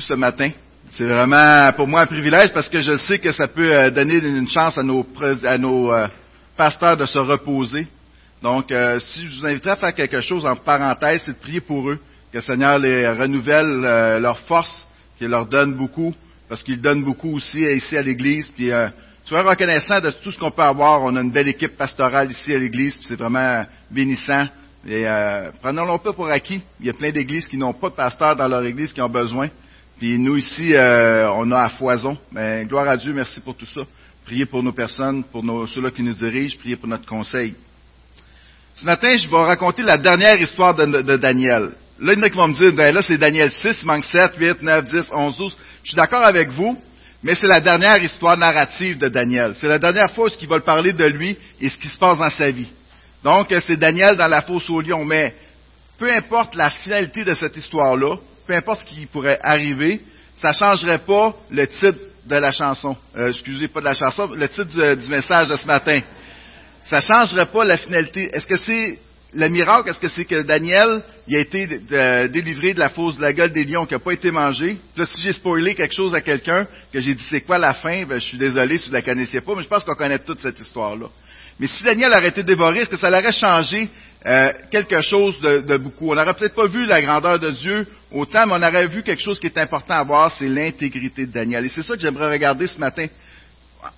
[0.00, 0.50] ce matin.
[0.92, 4.14] C'est vraiment pour moi un privilège parce que je sais que ça peut euh, donner
[4.14, 5.06] une chance à nos,
[5.44, 6.06] à nos euh,
[6.56, 7.86] pasteurs de se reposer.
[8.42, 11.60] Donc, euh, si je vous inviterais à faire quelque chose en parenthèse, c'est de prier
[11.60, 11.98] pour eux,
[12.30, 13.80] que le Seigneur les renouvelle
[14.20, 14.86] leur force,
[15.18, 16.14] qu'il leur donne beaucoup,
[16.48, 18.48] parce qu'il donne beaucoup aussi ici à l'Église.
[18.54, 18.70] Puis,
[19.24, 21.02] sois reconnaissant de tout ce qu'on peut avoir.
[21.02, 24.46] On a une belle équipe pastorale ici à l'Église, puis c'est vraiment bénissant.
[24.86, 25.06] Et
[25.62, 26.62] prenons-le pas pour acquis.
[26.80, 29.08] Il y a plein d'églises qui n'ont pas de pasteur dans leur église qui ont
[29.08, 29.48] besoin.
[29.98, 32.16] Puis nous ici, euh, on a à foison.
[32.32, 33.82] Mais gloire à Dieu, merci pour tout ça.
[34.24, 37.54] Priez pour nos personnes, pour ceux-là qui nous dirigent, priez pour notre conseil.
[38.74, 41.70] Ce matin, je vais raconter la dernière histoire de, Daniel.
[42.00, 43.86] Là, il y en a qui vont me dire, ben là, c'est Daniel 6, il
[43.86, 45.56] manque 7, 8, 9, 10, 11, 12.
[45.84, 46.76] Je suis d'accord avec vous,
[47.22, 49.54] mais c'est la dernière histoire narrative de Daniel.
[49.54, 52.18] C'est la dernière fois où ils veulent parler de lui et ce qui se passe
[52.18, 52.68] dans sa vie.
[53.24, 55.04] Donc, c'est Daniel dans la fosse au lion.
[55.04, 55.34] Mais
[55.98, 60.02] peu importe la finalité de cette histoire-là, peu importe ce qui pourrait arriver,
[60.40, 62.96] ça ne changerait pas le titre de la chanson.
[63.16, 66.00] Euh, excusez, pas de la chanson, le titre du, message de ce matin.
[66.84, 68.30] Ça ne changerait pas la finalité.
[68.34, 68.98] Est-ce que c'est
[69.32, 69.88] le miracle?
[69.88, 71.66] Est-ce que c'est que Daniel il a été
[72.28, 74.76] délivré de la fosse de la gueule des lions qui n'a pas été mangé?
[74.96, 78.04] Là, si j'ai spoilé quelque chose à quelqu'un, que j'ai dit c'est quoi la fin,
[78.04, 80.18] ben, je suis désolé si vous ne la connaissiez pas, mais je pense qu'on connaît
[80.18, 81.06] toute cette histoire-là.
[81.58, 83.88] Mais si Daniel aurait été dévoré, est-ce que ça l'aurait changé
[84.26, 86.10] euh, quelque chose de, beaucoup?
[86.10, 89.22] On n'aurait peut-être pas vu la grandeur de Dieu autant, mais on aurait vu quelque
[89.22, 91.64] chose qui est important à voir, c'est l'intégrité de Daniel.
[91.64, 93.06] Et c'est ça que j'aimerais regarder ce matin.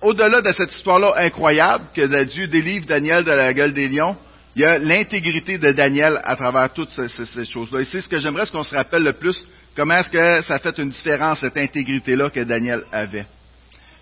[0.01, 4.17] Au-delà de cette histoire-là incroyable, que Dieu délivre Daniel de la gueule des lions,
[4.55, 7.81] il y a l'intégrité de Daniel à travers toutes ces, choses-là.
[7.81, 10.77] Et c'est ce que j'aimerais, qu'on se rappelle le plus, comment est-ce que ça fait
[10.79, 13.25] une différence, cette intégrité-là que Daniel avait.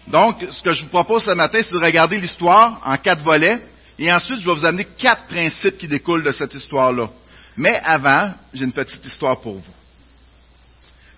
[0.08, 3.60] Donc, ce que je vous propose ce matin, c'est de regarder l'histoire en quatre volets,
[3.98, 7.10] et ensuite, je vais vous amener quatre principes qui découlent de cette histoire-là.
[7.58, 9.74] Mais avant, j'ai une petite histoire pour vous.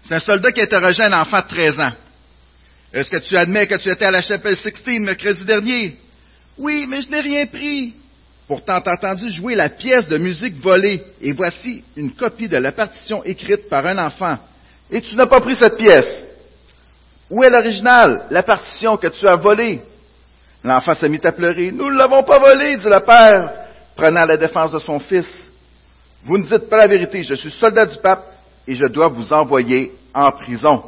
[0.04, 1.92] C'est un soldat qui a interrogé un enfant de 13 ans.
[2.94, 5.98] Est-ce que tu admets que tu étais à la chapelle 16 mercredi dernier?
[6.58, 7.94] Oui, mais je n'ai rien pris.
[8.48, 12.72] Pourtant, t'as entendu jouer la pièce de musique volée, et voici une copie de la
[12.72, 14.38] partition écrite par un enfant.
[14.90, 16.28] Et tu n'as pas pris cette pièce.
[17.30, 19.82] Où est l'original, la partition que tu as volée?
[20.64, 21.72] L'enfant s'est mis à pleurer.
[21.72, 23.54] Nous ne l'avons pas volée, dit le père,
[23.96, 25.28] prenant la défense de son fils.
[26.26, 27.24] Vous ne dites pas la vérité.
[27.24, 28.26] Je suis soldat du pape
[28.68, 30.84] et je dois vous envoyer en prison.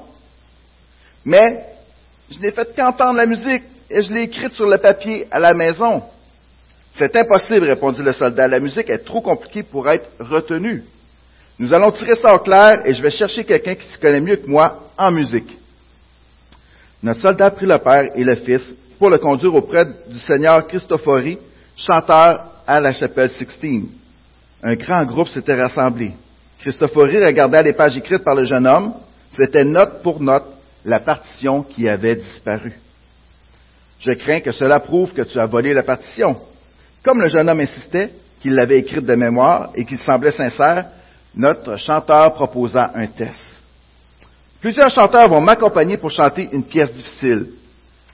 [1.25, 1.65] Mais
[2.31, 5.53] je n'ai fait qu'entendre la musique et je l'ai écrite sur le papier à la
[5.53, 6.03] maison.
[6.93, 8.47] C'est impossible, répondit le soldat.
[8.47, 10.83] La musique est trop compliquée pour être retenue.
[11.59, 14.37] Nous allons tirer ça au clair et je vais chercher quelqu'un qui se connaît mieux
[14.37, 15.58] que moi en musique.
[17.01, 18.61] Notre soldat prit le père et le fils
[18.97, 21.37] pour le conduire auprès du Seigneur Christophori,
[21.77, 23.87] chanteur à la chapelle Sixtine.
[24.61, 26.11] Un grand groupe s'était rassemblé.
[26.59, 28.93] Christophori regardait les pages écrites par le jeune homme.
[29.31, 30.45] C'était note pour note
[30.83, 32.73] la partition qui avait disparu.
[34.01, 36.37] Je crains que cela prouve que tu as volé la partition.
[37.03, 38.11] Comme le jeune homme insistait
[38.41, 40.85] qu'il l'avait écrite de mémoire et qu'il semblait sincère,
[41.35, 43.58] notre chanteur proposa un test.
[44.61, 47.47] Plusieurs chanteurs vont m'accompagner pour chanter une pièce difficile.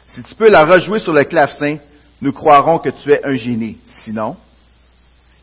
[0.05, 1.77] Si tu peux la rejouer sur le clavecin,
[2.21, 3.77] nous croirons que tu es un génie.
[4.03, 4.35] Sinon,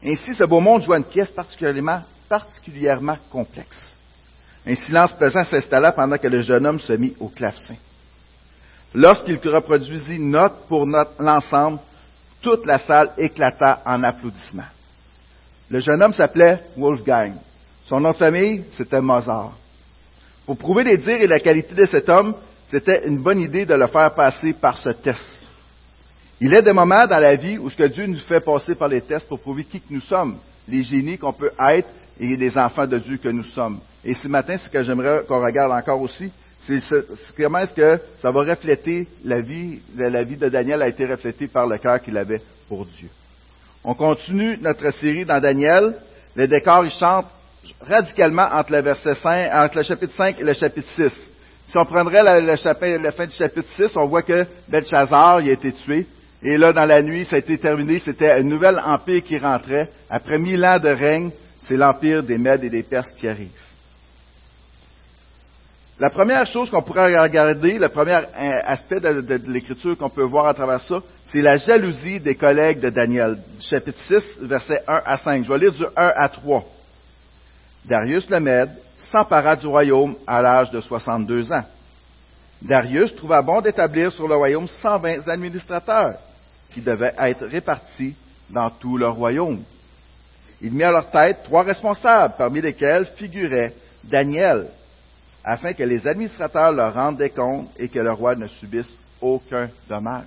[0.05, 3.95] ainsi ce beau monde joua une pièce particulièrement, particulièrement complexe.
[4.65, 7.75] Un silence pesant s'installa pendant que le jeune homme se mit au clavecin.
[8.95, 11.81] Lorsqu'il reproduisit note pour note l'ensemble,
[12.41, 14.63] toute la salle éclata en applaudissements.
[15.69, 17.35] Le jeune homme s'appelait Wolfgang.
[17.89, 19.53] Son nom de famille, c'était Mozart.
[20.47, 22.35] Pour prouver les dires et la qualité de cet homme,
[22.69, 25.21] c'était une bonne idée de le faire passer par ce test.
[26.41, 28.89] Il est des moments dans la vie où ce que Dieu nous fait passer par
[28.89, 30.37] les tests pour prouver qui que nous sommes,
[30.67, 31.89] les génies qu'on peut être
[32.19, 33.79] et les enfants de Dieu que nous sommes.
[34.05, 36.33] Et ce matin, ce que j'aimerais qu'on regarde encore aussi,
[36.67, 36.81] c'est
[37.37, 41.47] comment est-ce que ça va refléter la vie, la vie de Daniel a été reflétée
[41.47, 43.09] par le cœur qu'il avait pour Dieu.
[43.85, 45.95] On continue notre série dans Daniel.
[46.35, 47.27] Le décor, il chante
[47.81, 51.13] radicalement entre le, verset 5, entre le chapitre 5 et le chapitre 6.
[51.69, 52.57] Si on prendrait la,
[53.13, 56.07] fin du chapitre 6, on voit que Belshazzar il a été tué.
[56.43, 57.99] Et là, dans la nuit, ça a été terminé.
[57.99, 59.89] C'était un nouvel empire qui rentrait.
[60.11, 61.31] Après mille ans de règne,
[61.67, 63.51] c'est l'empire des Mèdes et des Perses qui arrive.
[66.01, 68.19] La première chose qu'on pourrait regarder, le premier
[68.65, 72.81] aspect de, de l'écriture qu'on peut voir à travers ça, c'est la jalousie des collègues
[72.81, 73.39] de Daniel.
[73.61, 75.45] Chapitre 6, versets 1 à 5.
[75.45, 76.65] Je vais lire du 1 à 3.
[77.85, 78.71] Darius le Mède
[79.11, 81.65] s'empara du royaume à l'âge de 62 ans.
[82.63, 86.17] Darius trouva bon d'établir sur le royaume 120 administrateurs
[86.71, 88.15] qui devaient être répartis
[88.49, 89.63] dans tout le royaume.
[90.61, 93.73] Il mit à leur tête trois responsables, parmi lesquels figurait
[94.05, 94.69] Daniel.
[95.45, 98.91] afin que les administrateurs leur rendent des comptes et que le roi ne subisse
[99.21, 100.25] aucun dommage.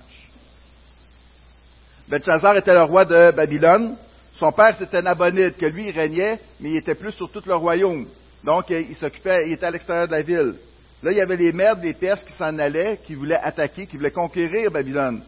[2.08, 3.96] Belshazzar était le roi de Babylone.
[4.38, 7.54] Son père, c'était Nabonide, que lui, il régnait, mais il était plus sur tout le
[7.54, 8.06] royaume.
[8.44, 10.54] Donc, il s'occupait, il était à l'extérieur de la ville.
[11.02, 13.96] Là, il y avait les Mèdes, les Perses qui s'en allaient, qui voulaient attaquer, qui
[13.96, 15.22] voulaient conquérir Babylone.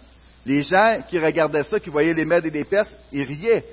[0.44, 3.64] Les gens qui regardaient ça, qui voyaient les Mèdes et les Perses, ils riaient.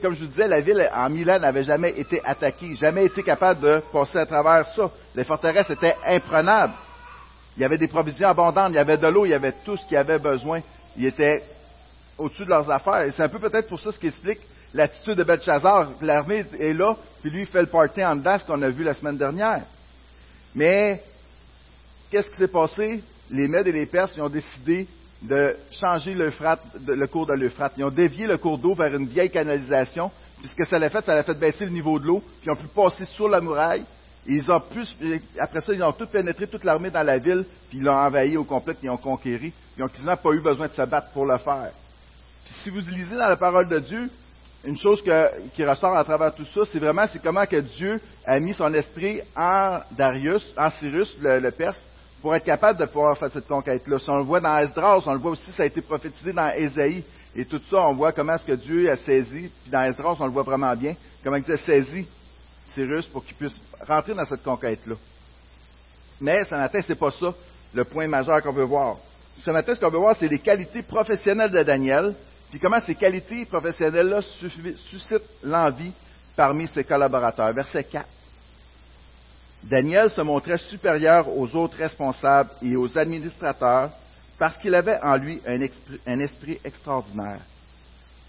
[0.00, 3.60] comme je vous disais, la ville en Milan n'avait jamais été attaquée, jamais été capable
[3.60, 4.90] de passer à travers ça.
[5.14, 6.74] Les forteresses étaient imprenables.
[7.56, 9.76] Il y avait des provisions abondantes, il y avait de l'eau, il y avait tout
[9.76, 10.60] ce qu'ils avaient besoin.
[10.96, 11.42] Ils étaient
[12.18, 13.02] au-dessus de leurs affaires.
[13.02, 14.40] Et c'est un peu peut-être pour ça ce qui explique
[14.72, 15.90] l'attitude de Belshazzar.
[16.00, 18.82] L'armée est là, puis lui il fait le party en dedans, ce qu'on a vu
[18.84, 19.62] la semaine dernière.
[20.54, 21.02] Mais
[22.10, 23.02] qu'est-ce qui s'est passé?
[23.30, 24.86] Les Mèdes et les Perses ils ont décidé
[25.22, 27.72] de changer le cours de l'Euphrate.
[27.76, 30.10] Ils ont dévié le cours d'eau vers une vieille canalisation.
[30.38, 32.20] Puis ce que ça a fait, ça a fait baisser le niveau de l'eau.
[32.20, 33.84] Puis ils ont pu passer sur la muraille.
[34.26, 34.82] Ils ont pu,
[35.38, 38.38] après ça, ils ont tout pénétré toute l'armée dans la ville, puis ils l'ont envahi
[38.38, 39.52] au complet, puis ils ont conquéri.
[39.76, 41.72] Ils n'ont pas eu besoin de se battre pour le faire.
[42.44, 44.10] Puis si vous lisez dans la parole de Dieu,
[44.64, 45.02] une chose
[45.54, 48.72] qui ressort à travers tout ça, c'est vraiment c'est comment que Dieu a mis son
[48.72, 51.80] esprit en Darius, en Cyrus, le, Perse,
[52.22, 53.98] pour être capable de pouvoir faire cette conquête-là.
[53.98, 56.48] Si on le voit dans Esdras, on le voit aussi, ça a été prophétisé dans
[56.48, 57.04] Ésaïe.
[57.36, 60.26] Et tout ça, on voit comment est-ce que Dieu a saisi, puis dans Esdras, on
[60.26, 62.06] le voit vraiment bien, comment Dieu a saisi
[62.74, 64.94] Cyrus pour qu'il puisse rentrer dans cette conquête-là.
[66.20, 67.34] Mais ce matin, c'est pas ça
[67.74, 68.96] le point majeur qu'on veut voir.
[69.44, 72.14] Ce matin, ce qu'on veut voir, c'est les qualités professionnelles de Daniel,
[72.58, 75.92] comment ces qualités professionnelles-là suscitent l'envie
[76.36, 77.52] parmi ses collaborateurs?
[77.52, 78.06] Verset 4.
[79.64, 83.90] Daniel se montrait supérieur aux autres responsables et aux administrateurs
[84.38, 87.40] parce qu'il avait en lui un esprit, un esprit, extraordinaire.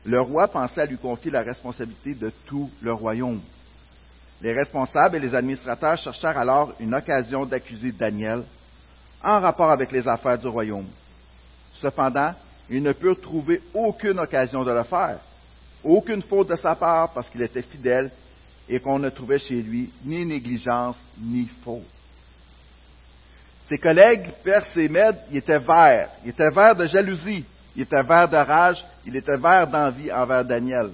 [0.06, 3.42] Le roi pensait à lui confier la responsabilité de tout le royaume.
[4.42, 8.44] Les responsables et les administrateurs cherchèrent alors une occasion d'accuser Daniel
[9.24, 10.88] en rapport avec les affaires du royaume.
[11.82, 12.32] Cependant,
[12.70, 15.20] ils ne purent trouver aucune occasion de le faire,
[15.84, 18.12] aucune faute de sa part parce qu'il était fidèle
[18.68, 21.84] et qu'on ne trouvait chez lui ni négligence ni faute.
[23.70, 26.10] Ses collègues, Perses et Mèdes, ils étaient verts.
[26.24, 27.46] Ils étaient verts de jalousie.
[27.76, 28.84] Ils étaient verts de rage.
[29.06, 30.92] Ils étaient verts d'envie envers Daniel.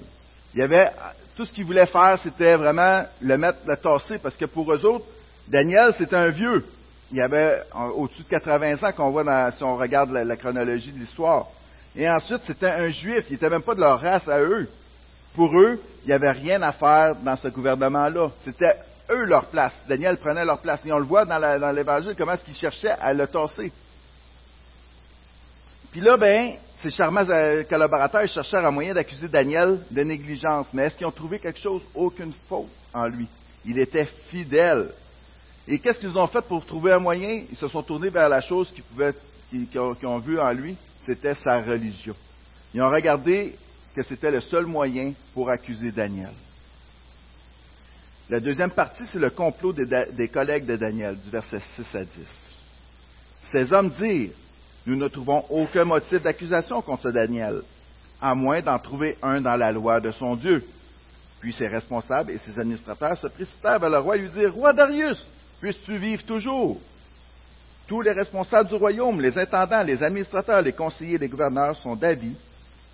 [0.54, 0.90] Il y avait,
[1.36, 4.84] tout ce qu'ils voulaient faire, c'était vraiment le mettre, le tasser, parce que pour eux
[4.86, 5.06] autres,
[5.48, 6.64] Daniel, c'était un vieux.
[7.10, 7.62] Il avait
[7.94, 11.48] au-dessus de 80 ans qu'on voit si on regarde la chronologie de l'histoire.
[11.94, 13.24] Et ensuite, c'était un juif.
[13.28, 14.68] Il n'était même pas de leur race à eux.
[15.34, 18.28] Pour eux, il n'y avait rien à faire dans ce gouvernement-là.
[18.44, 18.76] C'était
[19.10, 19.74] eux leur place.
[19.88, 20.84] Daniel prenait leur place.
[20.86, 21.38] Et on le voit dans
[21.72, 23.72] l'Évangile, comment est-ce qu'ils cherchaient à le tasser.
[25.90, 30.68] Puis là, ben, ces charmants euh, collaborateurs cherchèrent un moyen d'accuser Daniel de négligence.
[30.72, 31.82] Mais est-ce qu'ils ont trouvé quelque chose?
[31.94, 33.28] Aucune faute en lui.
[33.66, 34.88] Il était fidèle.
[35.68, 37.42] Et qu'est-ce qu'ils ont fait pour trouver un moyen?
[37.50, 39.14] Ils se sont tournés vers la chose qu'ils pouvaient,
[39.50, 42.14] qu'ils ont vu en lui c'était sa religion.
[42.74, 43.56] Ils ont regardé
[43.94, 46.32] que c'était le seul moyen pour accuser Daniel.
[48.30, 52.10] La deuxième partie, c'est le complot des, collègues de Daniel, du verset 6 à 10.
[53.50, 54.30] Ces hommes dirent,
[54.86, 57.62] nous ne trouvons aucun motif d'accusation contre Daniel,
[58.20, 60.64] à moins d'en trouver un dans la loi de son Dieu.
[61.40, 64.72] Puis ses responsables et ses administrateurs se précipitèrent vers le roi et lui dirent, Roi
[64.72, 65.22] Darius,
[65.60, 66.80] puisses-tu vivre toujours
[67.92, 72.34] tous les responsables du royaume, les intendants, les administrateurs, les conseillers, les gouverneurs sont d'avis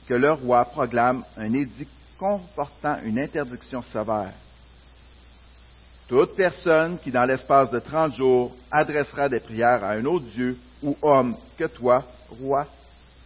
[0.08, 1.86] que le roi proclame un édit
[2.18, 4.32] comportant une interdiction sévère.
[6.08, 10.58] Toute personne qui, dans l'espace de trente jours, adressera des prières à un autre Dieu
[10.82, 12.02] ou homme que toi,
[12.42, 12.66] roi,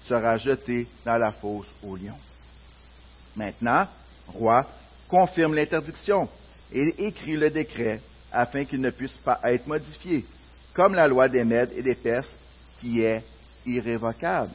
[0.07, 2.19] sera jeté dans la fosse au lion.
[3.35, 3.87] Maintenant,
[4.27, 4.67] roi,
[5.09, 6.29] confirme l'interdiction
[6.71, 10.27] et écrit le décret afin qu'il ne puisse pas être modifié
[10.75, 12.29] comme la loi des Mèdes et des Perses,
[12.81, 13.23] qui est
[13.67, 14.51] irrévocable.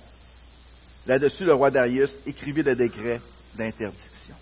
[1.05, 3.21] Là-dessus, le roi Darius écrivit le décret
[3.55, 4.35] d'interdiction.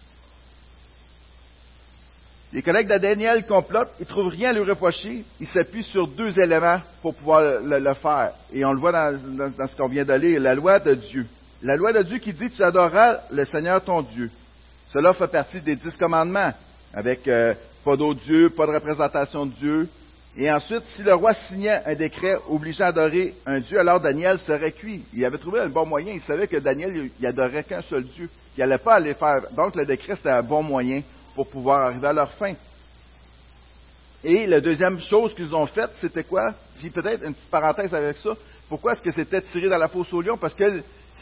[2.53, 6.07] Les collègues de Daniel complotent, ils ne trouvent rien à lui reprocher, ils s'appuient sur
[6.07, 8.31] deux éléments pour pouvoir le, faire.
[8.53, 11.25] Et on le voit dans, ce qu'on vient de lire, la loi de Dieu.
[11.61, 14.29] La loi de Dieu qui dit tu adoreras le Seigneur ton Dieu.
[14.93, 16.53] Cela fait partie des dix commandements,
[16.93, 17.53] avec euh,
[17.83, 19.89] pas d'autre Dieu, pas de représentation de Dieu,
[20.37, 24.37] et ensuite, si le roi signait un décret obligeant à adorer un Dieu, alors Daniel
[24.39, 25.05] serait cuit.
[25.13, 26.13] Il avait trouvé un bon moyen.
[26.13, 28.29] Il savait que Daniel, il adorait qu'un seul Dieu.
[28.57, 29.35] Il n'allait pas aller faire.
[29.55, 31.01] Donc, le décret, c'était un bon moyen
[31.35, 32.53] pour pouvoir arriver à leur fin.
[34.25, 36.49] Et la deuxième chose qu'ils ont faite, c'était quoi?
[36.79, 38.31] Puis peut-être une petite parenthèse avec ça.
[38.67, 40.35] Pourquoi est-ce que c'était tiré dans la fosse au lion?
[40.35, 40.81] Parce que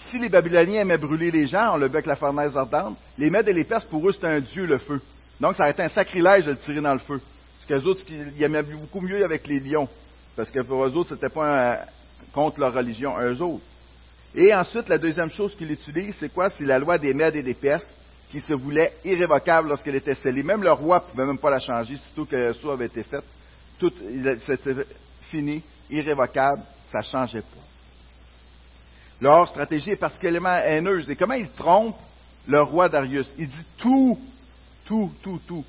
[0.10, 3.50] si les Babyloniens aimaient brûler les gens, on le avec la fournaise ardente, les Mèdes
[3.50, 5.00] et les Perses, pour eux, c'était un dieu, le feu.
[5.40, 7.22] Donc, ça a été un sacrilège de le tirer dans le feu.
[7.68, 9.88] Parce qu'eux autres, ils aimaient beaucoup mieux avec les lions.
[10.36, 11.86] Parce que pour eux autres, c'était pas
[12.34, 13.64] contre leur religion, eux autres.
[14.36, 16.50] Et ensuite, la deuxième chose qu'il utilise, c'est quoi?
[16.50, 17.86] C'est la loi des Mèdes et des Perses
[18.32, 20.42] qui se voulait irrévocable lorsqu'elle était scellée.
[20.42, 23.24] Même le roi ne pouvait même pas la changer, sitôt que ça avait été fait.
[23.78, 23.92] Tout,
[24.40, 24.86] c'était
[25.30, 27.64] fini, irrévocable, ça ne changeait pas.
[29.22, 31.10] Leur stratégie est particulièrement haineuse.
[31.10, 31.96] Et comment il trompe
[32.48, 33.32] le roi Darius?
[33.38, 34.20] Il dit tout,
[34.86, 35.64] tout, tout, tout.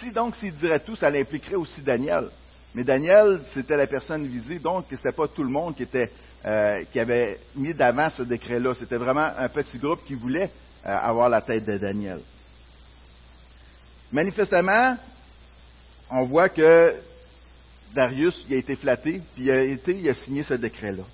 [0.00, 2.28] Si donc s'il dirait tout, ça l'impliquerait aussi Daniel.
[2.74, 6.10] Mais Daniel, c'était la personne visée, donc ce n'était pas tout le monde qui, était,
[6.44, 8.74] euh, qui avait mis d'avant ce décret-là.
[8.74, 10.50] C'était vraiment un petit groupe qui voulait
[10.86, 12.18] euh, avoir la tête de Daniel.
[14.12, 14.96] Manifestement,
[16.10, 16.94] on voit que
[17.94, 21.04] Darius il a été flatté, puis il a, été, il a signé ce décret-là.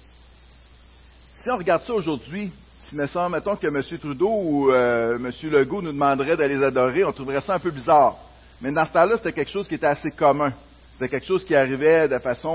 [1.34, 3.98] Si on regarde ça aujourd'hui, si mettons que M.
[3.98, 5.30] Trudeau ou euh, M.
[5.50, 8.16] Legault nous demanderait de les adorer, on trouverait ça un peu bizarre.
[8.60, 10.52] Mais dans ce temps-là, c'était quelque chose qui était assez commun.
[10.92, 12.48] C'était quelque chose qui arrivait de façon,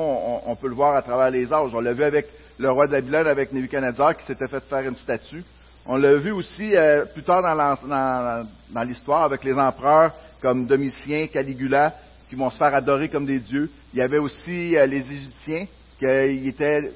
[0.45, 1.71] on, peut le voir à travers les âges.
[1.74, 2.27] On l'a vu avec
[2.59, 5.43] le roi de Babylone, avec Nebuchadnezzar, qui s'était fait faire une statue.
[5.88, 11.93] On l'a vu aussi euh, plus tard dans l'histoire avec les empereurs comme Domitien, Caligula,
[12.29, 13.69] qui vont se faire adorer comme des dieux.
[13.93, 15.65] Il y avait aussi euh, les Égyptiens,
[15.97, 16.91] qui étaient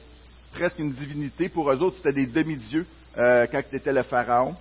[0.54, 1.50] presque une divinité.
[1.50, 2.86] Pour eux autres, c'était des demi-dieux
[3.18, 4.56] euh, quand c'était le pharaon.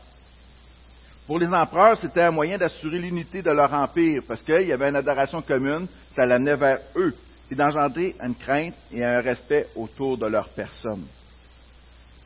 [1.28, 4.88] Pour les empereurs, c'était un moyen d'assurer l'unité de leur empire, parce qu'il y avait
[4.88, 7.14] une adoration commune, ça l'amenait vers eux,
[7.50, 11.04] et d'engendrer une crainte et un respect autour de leur personne.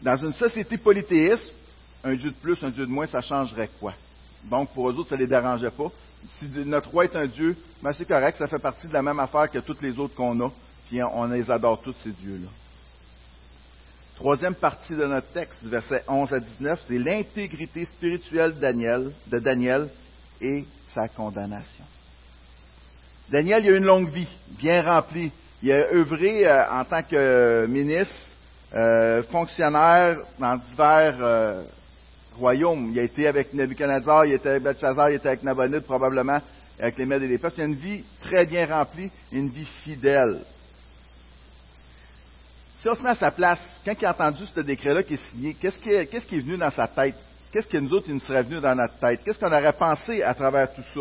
[0.00, 1.52] Dans une société polythéiste,
[2.04, 3.92] un Dieu de plus, un Dieu de moins, ça changerait quoi?
[4.44, 5.88] Donc, pour eux autres, ça ne les dérangeait pas.
[6.38, 9.18] Si notre roi est un Dieu, ben c'est correct, ça fait partie de la même
[9.18, 10.48] affaire que toutes les autres qu'on a,
[10.88, 12.48] puis on les adore tous, ces dieux-là.
[14.16, 19.38] Troisième partie de notre texte, versets 11 à 19, c'est l'intégrité spirituelle de Daniel, de
[19.38, 19.88] Daniel
[20.40, 20.64] et
[20.94, 21.84] sa condamnation.
[23.30, 24.28] Daniel, il a une longue vie,
[24.58, 25.32] bien remplie.
[25.62, 28.14] Il a œuvré euh, en tant que ministre,
[28.74, 31.62] euh, fonctionnaire dans divers euh,
[32.36, 32.90] royaumes.
[32.92, 36.40] Il a été avec Nebuchadnezzar, il était avec Belshazzar, il était avec Nabonide, probablement
[36.78, 37.54] avec les Mèdes et les Perses.
[37.56, 40.40] Il a une vie très bien remplie, une vie fidèle.
[42.82, 45.30] Si on se met à sa place, quand il a entendu ce décret-là qui est
[45.30, 47.14] signé, qu'est-ce qui est, venu dans sa tête?
[47.52, 49.20] Qu'est-ce que nous autres, il nous serait venu dans notre tête?
[49.24, 51.00] Qu'est-ce qu'on aurait pensé à travers tout ça?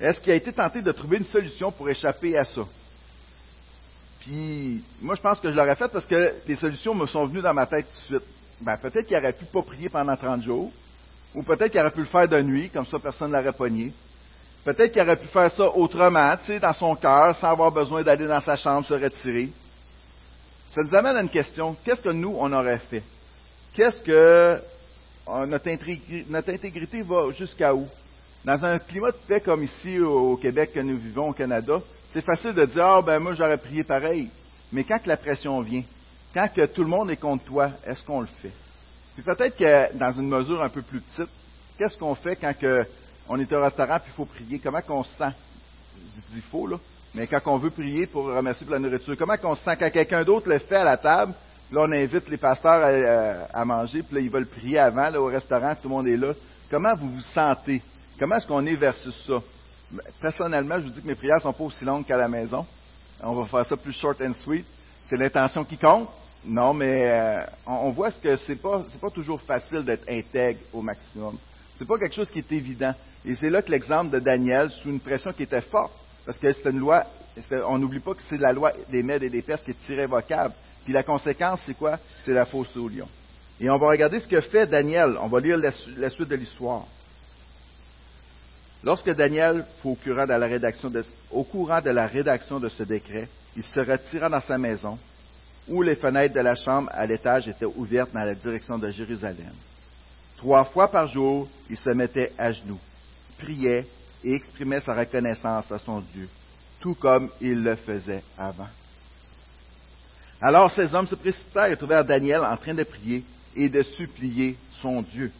[0.00, 2.62] Est-ce qu'il a été tenté de trouver une solution pour échapper à ça?
[4.20, 7.42] Puis, moi, je pense que je l'aurais fait parce que les solutions me sont venues
[7.42, 8.30] dans ma tête tout de suite.
[8.62, 10.72] Ben, peut-être qu'il aurait pu pas prier pendant 30 jours,
[11.34, 13.92] ou peut-être qu'il aurait pu le faire de nuit, comme ça personne ne l'aurait pogné.
[14.64, 18.02] Peut-être qu'il aurait pu faire ça autrement, tu sais, dans son cœur, sans avoir besoin
[18.02, 19.50] d'aller dans sa chambre se retirer.
[20.72, 21.76] Ça nous amène à une question.
[21.84, 23.02] Qu'est-ce que nous, on aurait fait?
[23.74, 24.62] Qu'est-ce que
[25.28, 27.88] euh, notre, intégrité, va jusqu'à où?
[28.44, 31.80] Dans un climat de paix comme ici au Québec que nous vivons au Canada,
[32.12, 34.30] c'est facile de dire, ah ben moi j'aurais prié pareil.
[34.72, 35.82] Mais quand la pression vient,
[36.32, 38.52] quand que tout le monde est contre toi, est-ce qu'on le fait?
[39.14, 41.30] Puis peut-être que dans une mesure un peu plus petite,
[41.78, 42.80] qu'est-ce qu'on fait quand que
[43.28, 44.60] on est au restaurant et il faut prier?
[44.60, 45.34] Comment qu'on se sent?
[46.16, 46.76] Je dis faux, là?
[47.14, 49.90] Mais quand on veut prier pour remercier pour la nourriture, comment on se sent quand
[49.90, 51.34] quelqu'un d'autre le fait à la table?
[51.72, 55.26] Là, on invite les pasteurs à, manger, puis là, ils veulent prier avant, là, au
[55.26, 56.32] restaurant, tout le monde est là.
[56.70, 57.80] Comment vous vous sentez?
[58.18, 59.34] Comment est-ce qu'on est versus ça?
[60.20, 62.66] Personnellement, je vous dis que mes prières ne sont pas aussi longues qu'à la maison.
[63.22, 64.64] On va faire ça plus short and sweet.
[65.08, 66.08] C'est l'intention qui compte.
[66.44, 71.36] Non, mais euh, on, voit que c'est pas pas toujours facile d'être intègre au maximum.
[71.78, 72.94] C'est pas quelque chose qui est évident.
[73.24, 75.92] Et c'est là que l'exemple de Daniel, sous une pression qui était forte,
[76.24, 77.04] parce que c'est une loi,
[77.66, 80.54] on n'oublie pas que c'est la loi des Mèdes et des Perses qui est irrévocable.
[80.84, 81.98] Puis la conséquence, c'est quoi?
[82.24, 83.08] C'est la fausse au lion.
[83.60, 85.16] Et on va regarder ce que fait Daniel.
[85.20, 86.86] On va lire la, suite de l'histoire.
[88.82, 90.90] Lorsque Daniel fut au courant, de la rédaction
[91.30, 94.98] au courant de la rédaction de ce décret, il se retira dans sa maison,
[95.68, 99.52] où les fenêtres de la chambre à l'étage étaient ouvertes dans la direction de Jérusalem.
[100.38, 102.80] Trois fois par jour, il se mettait à genoux,
[103.38, 103.84] priait
[104.24, 106.28] et exprimait sa reconnaissance à son Dieu,
[106.80, 108.68] tout comme il le faisait avant.
[110.40, 113.24] Alors ces hommes se précipitèrent et trouvèrent Daniel en train de prier
[113.54, 115.30] et de supplier son Dieu.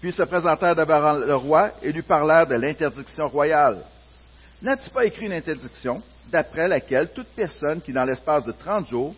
[0.00, 3.82] Puis se présentèrent devant le roi et lui parlèrent de l'interdiction royale.
[4.62, 9.14] N'as-tu pas écrit une interdiction d'après laquelle toute personne qui, dans l'espace de trente jours,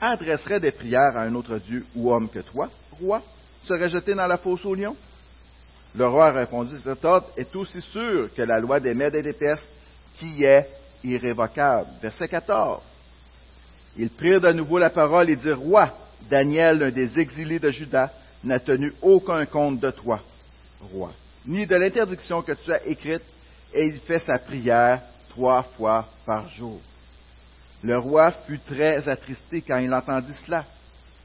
[0.00, 2.68] adresserait des prières à un autre Dieu ou homme que toi,
[3.00, 3.22] roi,
[3.66, 4.96] serait jeté dans la fosse au lion?
[5.96, 9.32] Le roi répondit, cet ordre est aussi sûr que la loi des Mèdes et des
[9.32, 9.64] Perses,
[10.18, 10.68] qui est
[11.02, 11.88] irrévocable.
[12.02, 12.82] Verset 14.
[13.96, 15.90] Ils prirent de nouveau la parole et dirent, Roi,
[16.28, 18.10] Daniel, l'un des exilés de Juda,
[18.44, 20.20] n'a tenu aucun compte de toi,
[20.92, 21.12] roi,
[21.46, 23.24] ni de l'interdiction que tu as écrite,
[23.72, 25.00] et il fait sa prière
[25.30, 26.80] trois fois par jour.
[27.82, 30.64] Le roi fut très attristé quand il entendit cela.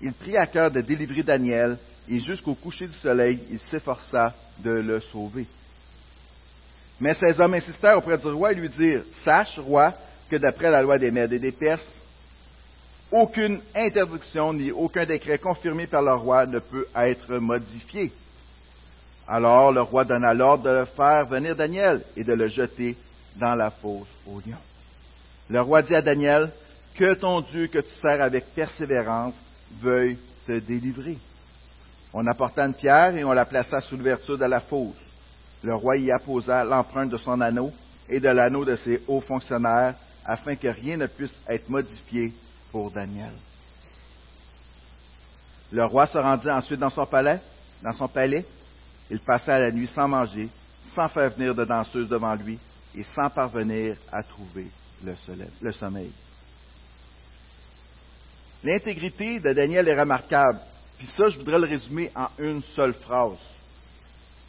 [0.02, 1.78] Il prit à cœur de délivrer Daniel,
[2.10, 5.46] et jusqu'au coucher du soleil, il s'efforça de le sauver.
[7.00, 9.94] Mais ces hommes insistèrent auprès du roi et lui dirent, Sache, roi,
[10.30, 12.02] que d'après la loi des Mèdes et des Perses,
[13.12, 18.12] aucune interdiction ni aucun décret confirmé par le roi ne peut être modifié.
[19.28, 22.96] Alors le roi donna l'ordre de faire venir Daniel et de le jeter
[23.36, 24.58] dans la fosse aux lions.
[25.50, 26.50] Le roi dit à Daniel,
[26.98, 29.34] Que ton Dieu que tu sers avec persévérance
[29.80, 31.18] veuille te délivrer.
[32.14, 34.96] On apporta une pierre et on la plaça sous l'ouverture de la fosse.
[35.64, 37.72] Le roi y apposa l'empreinte de son anneau
[38.10, 42.34] et de l'anneau de ses hauts fonctionnaires afin que rien ne puisse être modifié
[42.72, 43.34] pour Daniel.
[45.72, 47.40] Le roi se rendit ensuite dans son palais,
[47.82, 48.46] dans son palais.
[49.10, 50.50] Il passa la nuit sans manger,
[50.94, 52.60] sans faire venir de danseuse devant lui
[52.96, 54.68] et sans parvenir à trouver
[55.04, 56.12] le sommeil.
[58.64, 60.60] L'intégrité de Daniel est remarquable.
[60.98, 63.38] Puis ça, je voudrais le résumer en une seule phrase.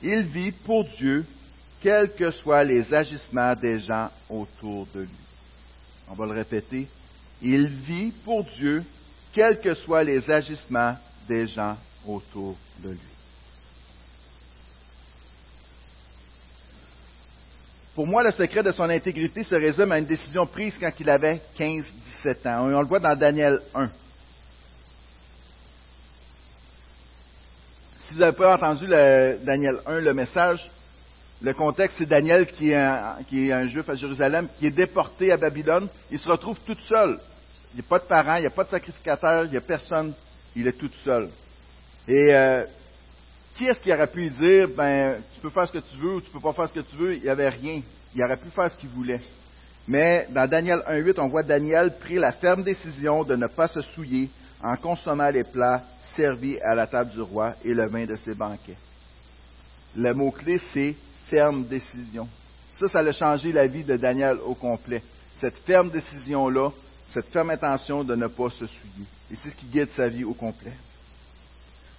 [0.03, 1.25] Il vit pour Dieu,
[1.81, 5.09] quels que soient les agissements des gens autour de lui.
[6.11, 6.89] On va le répéter.
[7.41, 8.85] Il vit pour Dieu,
[9.33, 11.77] quels que soient les agissements des gens
[12.07, 12.99] autour de lui.
[17.95, 21.11] Pour moi, le secret de son intégrité se résume à une décision prise quand il
[21.11, 22.65] avait 15-17 ans.
[22.65, 23.91] On le voit dans Daniel 1.
[28.13, 28.87] Si vous n'avez pas entendu
[29.43, 30.71] Daniel 1, le message,
[31.41, 35.89] le contexte, c'est Daniel qui est, un, juif à Jérusalem, qui est déporté à Babylone.
[36.11, 37.19] Il se retrouve tout seul.
[37.73, 39.63] Il n'y a pas de parents, il n'y a pas de sacrificateur, il n'y a
[39.63, 40.13] personne.
[40.55, 41.31] Il est tout seul.
[42.07, 42.63] Et euh,
[43.57, 46.21] qui est-ce qui aurait pu dire, ben, tu peux faire ce que tu veux ou
[46.21, 47.17] tu peux pas faire ce que tu veux?
[47.17, 47.81] Il n'y avait rien.
[48.15, 49.23] Il aurait pu faire ce qu'il voulait.
[49.89, 53.81] Mais dans Daniel 1.8, on voit Daniel pris la ferme décision de ne pas se
[53.81, 54.29] souiller
[54.63, 55.81] en consommant les plats
[56.15, 58.77] servis à la table du roi et le vin de ses banquets.
[59.97, 60.95] Le mot-clé, c'est
[61.29, 62.29] ferme décision.
[62.79, 65.03] Ça, ça a changé la vie de Daniel au complet.
[65.41, 66.71] Cette ferme décision-là,
[67.13, 69.07] cette ferme intention de ne pas se souiller.
[69.31, 70.73] Et c'est ce qui guide sa vie au complet.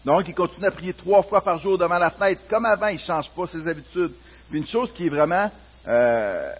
[0.06, 2.96] Donc, il continue à prier trois fois par jour devant la fenêtre, comme avant, il
[2.96, 4.12] ne change pas ses habitudes.
[4.52, 5.50] Une chose qui est vraiment,
[5.88, 6.54] euh,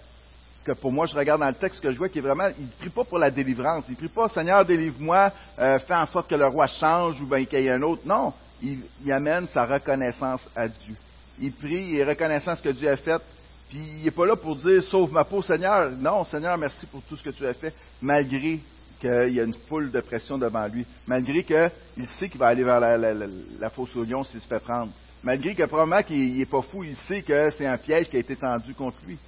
[0.64, 2.64] que pour moi, je regarde dans le texte que je vois, qui est vraiment, il
[2.64, 3.84] ne prie pas pour la délivrance.
[3.88, 7.28] Il ne prie pas, Seigneur, délivre-moi, euh, fais en sorte que le roi change ou
[7.28, 8.02] qu'il y ait un autre.
[8.06, 10.94] Non, il, amène sa reconnaissance à Dieu.
[11.40, 13.20] Il prie, il est reconnaissant ce que Dieu a fait.
[13.68, 15.90] Puis il n'est pas là pour dire, sauve ma peau, Seigneur.
[15.90, 18.60] Non, Seigneur, merci pour tout ce que tu as fait, malgré
[19.00, 22.62] qu'il y a une foule de pression devant lui, malgré qu'il sait qu'il va aller
[22.62, 26.38] vers la, la, la, fosse au lion s'il se fait prendre, malgré que probablement qu'il
[26.38, 29.18] n'est pas fou, il sait que c'est un piège qui a été tendu contre lui.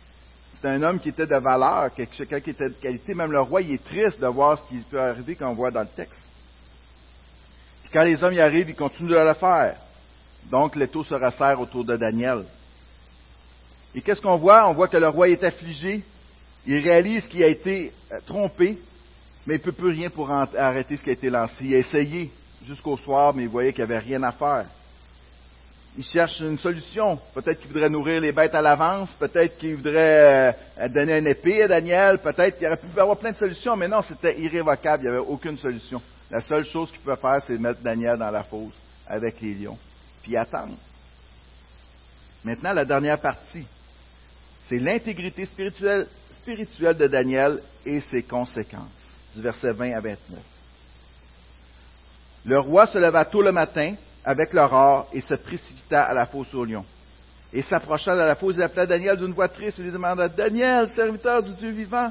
[0.60, 3.14] C'est un homme qui était de valeur, quelqu'un qui était de qualité.
[3.14, 5.82] Même le roi, il est triste de voir ce qui peut arriver qu'on voit dans
[5.82, 6.20] le texte.
[7.82, 9.76] Puis quand les hommes y arrivent, ils continuent de le faire.
[10.50, 12.44] Donc, l'étau se resserre autour de Daniel.
[13.94, 14.68] Et qu'est-ce qu'on voit?
[14.68, 16.02] On voit que le roi est affligé.
[16.66, 18.78] Il réalise qu'il a été euh, trompé
[19.46, 21.64] mais il ne peut plus rien pour arrêter ce qui a été lancé.
[21.64, 22.30] Il a essayé
[22.66, 24.66] jusqu'au soir, mais il voyait qu'il n'y avait rien à faire.
[25.98, 27.18] Il cherche une solution.
[27.34, 31.62] Peut-être qu'il voudrait nourrir les bêtes à l'avance, peut-être qu'il voudrait euh, donner une épée
[31.62, 35.10] à Daniel, peut-être qu'il aurait pu avoir plein de solutions, mais non, c'était irrévocable, il
[35.10, 36.02] n'y avait aucune solution.
[36.30, 38.74] La seule chose qu'il pouvait faire, c'est mettre Daniel dans la fosse
[39.06, 39.78] avec les lions,
[40.22, 40.74] puis attendre.
[42.44, 43.66] Maintenant, la dernière partie,
[44.68, 48.92] c'est l'intégrité spirituelle de Daniel et ses conséquences
[49.34, 50.40] du verset 20 à 29.
[52.44, 53.94] Le roi se leva tôt le matin
[54.26, 56.84] avec l'aurore et se précipita à la fosse aux lions.
[57.52, 60.88] Et s'approcha de la fosse, il appela Daniel d'une voix triste et lui demanda Daniel,
[60.94, 62.10] serviteur du Dieu vivant,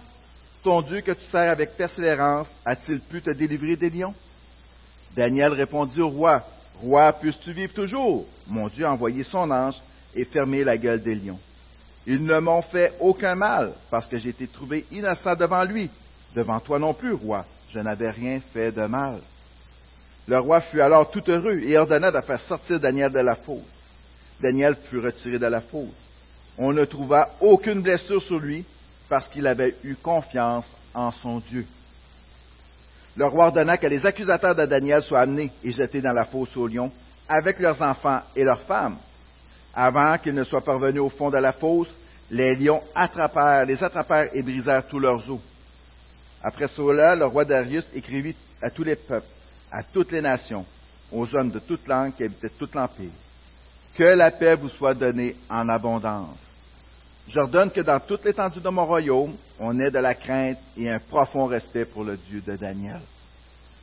[0.64, 4.16] ton Dieu que tu sers avec persévérance, a-t-il pu te délivrer des lions
[5.16, 6.42] Daniel répondit au roi
[6.82, 8.26] Roi, puisses-tu vivre toujours?
[8.48, 9.76] Mon Dieu a envoyé son ange
[10.14, 11.40] et fermé la gueule des lions.
[12.06, 15.90] Ils ne m'ont fait aucun mal, parce que j'ai été trouvé innocent devant lui.
[16.36, 19.20] Devant toi non plus, roi, je n'avais rien fait de mal.
[20.28, 23.64] Le roi fut alors tout heureux et ordonna de faire sortir Daniel de la fosse.
[24.42, 25.90] Daniel fut retiré de la fosse.
[26.58, 28.66] On ne trouva aucune blessure sur lui
[29.08, 31.66] parce qu'il avait eu confiance en son Dieu.
[33.16, 36.56] Le roi ordonna que les accusateurs de Daniel soient amenés et jetés dans la fosse
[36.58, 36.92] aux lions
[37.30, 38.98] avec leurs enfants et leurs femmes.
[39.74, 41.90] Avant qu'ils ne soient parvenus au fond de la fosse,
[42.32, 45.40] les lions attrapèrent, les attrapèrent et brisèrent tous leurs os.
[46.44, 49.28] Après cela, le roi Darius écrivit à tous les peuples,
[49.76, 50.66] à toutes les nations,
[51.12, 53.12] aux hommes de toute langue qui habitaient tout l'Empire,
[53.94, 56.38] que la paix vous soit donnée en abondance.
[57.28, 61.00] J'ordonne que dans toute l'étendue de mon royaume, on ait de la crainte et un
[61.00, 63.02] profond respect pour le Dieu de Daniel.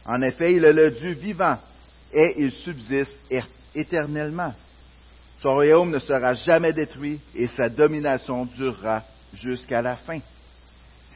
[0.06, 1.58] En effet, il est le Dieu vivant
[2.10, 3.14] et il subsiste
[3.74, 4.54] éternellement.
[5.42, 9.02] Son royaume ne sera jamais détruit et sa domination durera
[9.34, 10.20] jusqu'à la fin.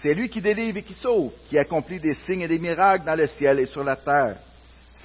[0.02, 3.14] C'est lui qui délivre et qui sauve, qui accomplit des signes et des miracles dans
[3.14, 4.36] le ciel et sur la terre.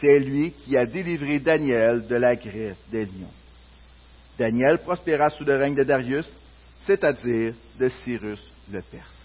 [0.01, 3.31] C'est lui qui a délivré Daniel de la griffe des lions.
[4.37, 6.25] Daniel prospéra sous le règne de Darius,
[6.87, 8.39] c'est-à-dire de Cyrus
[8.71, 9.20] le Perse.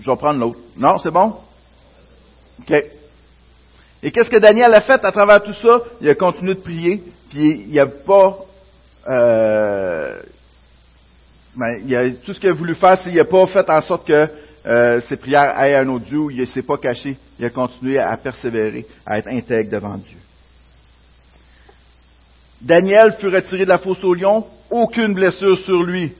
[0.00, 0.58] Je vais prendre l'autre.
[0.76, 1.34] Non, c'est bon?
[2.60, 2.84] OK.
[4.02, 5.80] Et qu'est-ce que Daniel a fait à travers tout ça?
[6.00, 8.38] Il a continué de prier, puis il n'a pas...
[9.08, 10.20] Euh,
[11.56, 13.80] ben, il a, tout ce qu'il a voulu faire, c'est qu'il n'a pas fait en
[13.80, 14.28] sorte que
[14.66, 17.50] euh, ses prières aillent à un autre Dieu, il ne s'est pas caché, il a
[17.50, 20.18] continué à persévérer, à être intègre devant Dieu.
[22.60, 26.12] Daniel fut retiré de la fosse au lion, aucune blessure sur lui.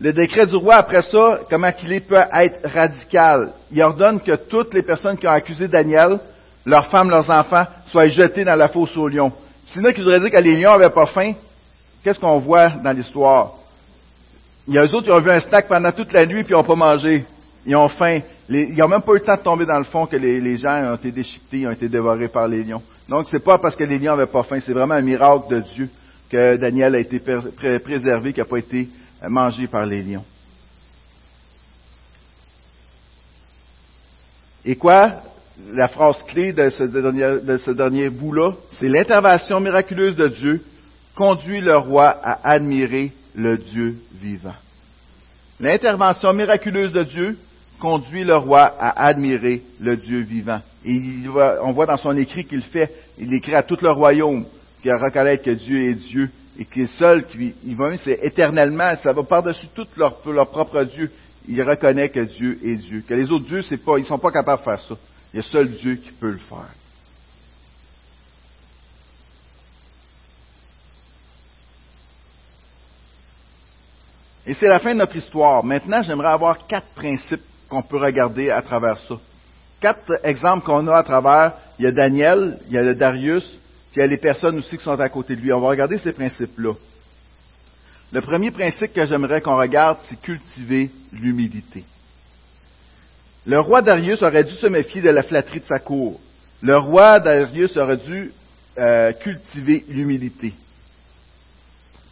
[0.00, 3.52] Le décret du roi, après ça, comment qu'il peut être radical.
[3.72, 6.20] Il ordonne que toutes les personnes qui ont accusé Daniel,
[6.64, 9.32] leurs femmes, leurs enfants, soient jetés dans la fosse aux lions.
[9.66, 11.32] C'est là qui voudrait dire que les lions n'avaient pas faim.
[12.04, 13.54] Qu'est-ce qu'on voit dans l'histoire?
[14.68, 16.52] Il y a eux autres qui ont vu un snack pendant toute la nuit puis
[16.52, 17.24] ils n'ont pas mangé.
[17.66, 18.20] Ils ont faim.
[18.48, 20.92] ils n'ont même pas eu le temps de tomber dans le fond que les, gens
[20.92, 22.82] ont été déchiquetés, ont été dévorés par les lions.
[23.08, 25.60] Donc, c'est pas parce que les lions n'avaient pas faim, c'est vraiment un miracle de
[25.60, 25.88] Dieu
[26.30, 28.88] que Daniel a été préservé, qu'il n'a pas été
[29.22, 30.24] mangé par les lions.
[34.64, 35.22] Et quoi?
[35.72, 40.62] La phrase clé de ce dernier, de ce dernier bout-là, c'est l'intervention miraculeuse de Dieu
[41.16, 44.54] conduit le roi à admirer le Dieu vivant.
[45.58, 47.38] L'intervention miraculeuse de Dieu
[47.80, 50.60] conduit le roi à admirer le Dieu vivant.
[50.84, 51.00] Et
[51.62, 54.44] on voit dans son écrit qu'il fait, il écrit à tout le royaume,
[54.82, 59.12] qu'il reconnaît que Dieu est Dieu et qui est seul, qui va c'est éternellement, ça
[59.12, 61.10] va par-dessus tout leur, leur, propre Dieu.
[61.46, 63.04] Il reconnaît que Dieu est Dieu.
[63.08, 64.94] Que les autres dieux, c'est pas, ils sont pas capables de faire ça.
[65.32, 66.74] Il y a seul Dieu qui peut le faire.
[74.44, 75.62] Et c'est la fin de notre histoire.
[75.62, 79.14] Maintenant, j'aimerais avoir quatre principes qu'on peut regarder à travers ça.
[79.80, 81.52] Quatre exemples qu'on a à travers.
[81.78, 83.58] Il y a Daniel, il y a le Darius,
[83.96, 85.52] il y a les personnes aussi qui sont à côté de lui.
[85.52, 86.74] On va regarder ces principes-là.
[88.12, 91.84] Le premier principe que j'aimerais qu'on regarde, c'est cultiver l'humilité.
[93.46, 96.20] Le roi Darius aurait dû se méfier de la flatterie de sa cour.
[96.62, 98.30] Le roi Darius aurait dû
[98.78, 100.54] euh, cultiver l'humilité.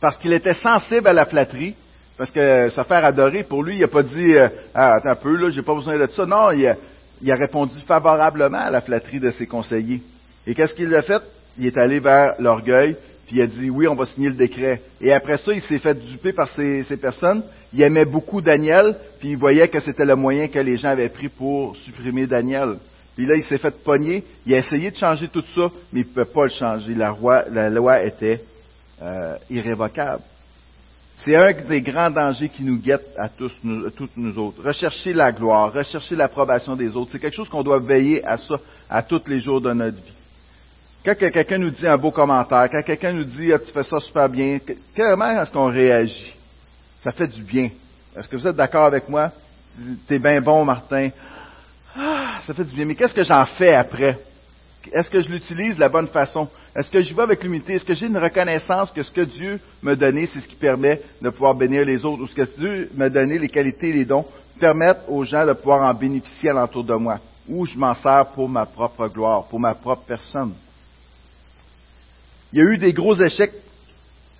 [0.00, 1.74] Parce qu'il était sensible à la flatterie,
[2.18, 5.16] parce que se faire adorer, pour lui, il n'a pas dit euh, ah, attends un
[5.16, 6.26] peu, là, j'ai pas besoin de ça.
[6.26, 10.02] Non, il a répondu favorablement à la flatterie de ses conseillers.
[10.46, 11.22] Et qu'est-ce qu'il a fait?
[11.58, 14.80] Il est allé vers l'orgueil, puis il a dit oui, on va signer le décret.
[15.00, 17.42] Et après ça, il s'est fait duper par ces, personnes.
[17.72, 21.08] Il aimait beaucoup Daniel, puis il voyait que c'était le moyen que les gens avaient
[21.08, 22.76] pris pour supprimer Daniel.
[23.16, 24.22] Puis là, il s'est fait pogner.
[24.44, 26.94] Il a essayé de changer tout ça, mais il ne pouvait pas le changer.
[26.94, 28.42] La, roi, la loi était
[29.02, 30.22] euh, irrévocable.
[31.24, 33.50] C'est un des grands dangers qui nous guette à tous,
[33.86, 34.62] à toutes nous autres.
[34.62, 38.54] Rechercher la gloire, rechercher l'approbation des autres, c'est quelque chose qu'on doit veiller à ça
[38.88, 40.15] à tous les jours de notre vie.
[41.06, 44.00] Quand quelqu'un nous dit un beau commentaire, quand quelqu'un nous dit ah, tu fais ça
[44.00, 44.58] super bien,
[44.96, 46.34] comment est-ce qu'on réagit?
[47.04, 47.70] Ça fait du bien.
[48.16, 49.30] Est-ce que vous êtes d'accord avec moi?
[50.08, 51.10] T'es bien bon, Martin.
[51.96, 52.86] Ah, ça fait du bien.
[52.86, 54.18] Mais qu'est-ce que j'en fais après?
[54.92, 56.48] Est-ce que je l'utilise de la bonne façon?
[56.74, 57.74] Est-ce que j'y vais avec l'humilité?
[57.74, 61.00] Est-ce que j'ai une reconnaissance que ce que Dieu m'a donné, c'est ce qui permet
[61.22, 62.24] de pouvoir bénir les autres?
[62.24, 64.26] Ou ce que Dieu m'a donné, les qualités les dons,
[64.58, 67.20] permettent aux gens de pouvoir en bénéficier alentour de moi?
[67.48, 70.52] Ou je m'en sers pour ma propre gloire, pour ma propre personne?
[72.52, 73.52] Il y a eu des gros échecs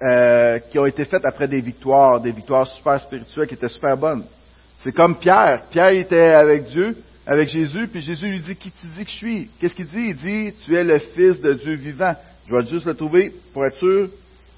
[0.02, 3.96] euh, qui ont été faits après des victoires, des victoires super spirituelles qui étaient super
[3.96, 4.24] bonnes.
[4.82, 5.62] C'est comme Pierre.
[5.70, 9.16] Pierre était avec Dieu, avec Jésus, puis Jésus lui dit, qui tu dis que je
[9.16, 9.50] suis?
[9.58, 10.08] Qu'est-ce qu'il dit?
[10.08, 12.14] Il dit, tu es le Fils de Dieu vivant.
[12.48, 14.08] Je vais juste le trouver pour être sûr.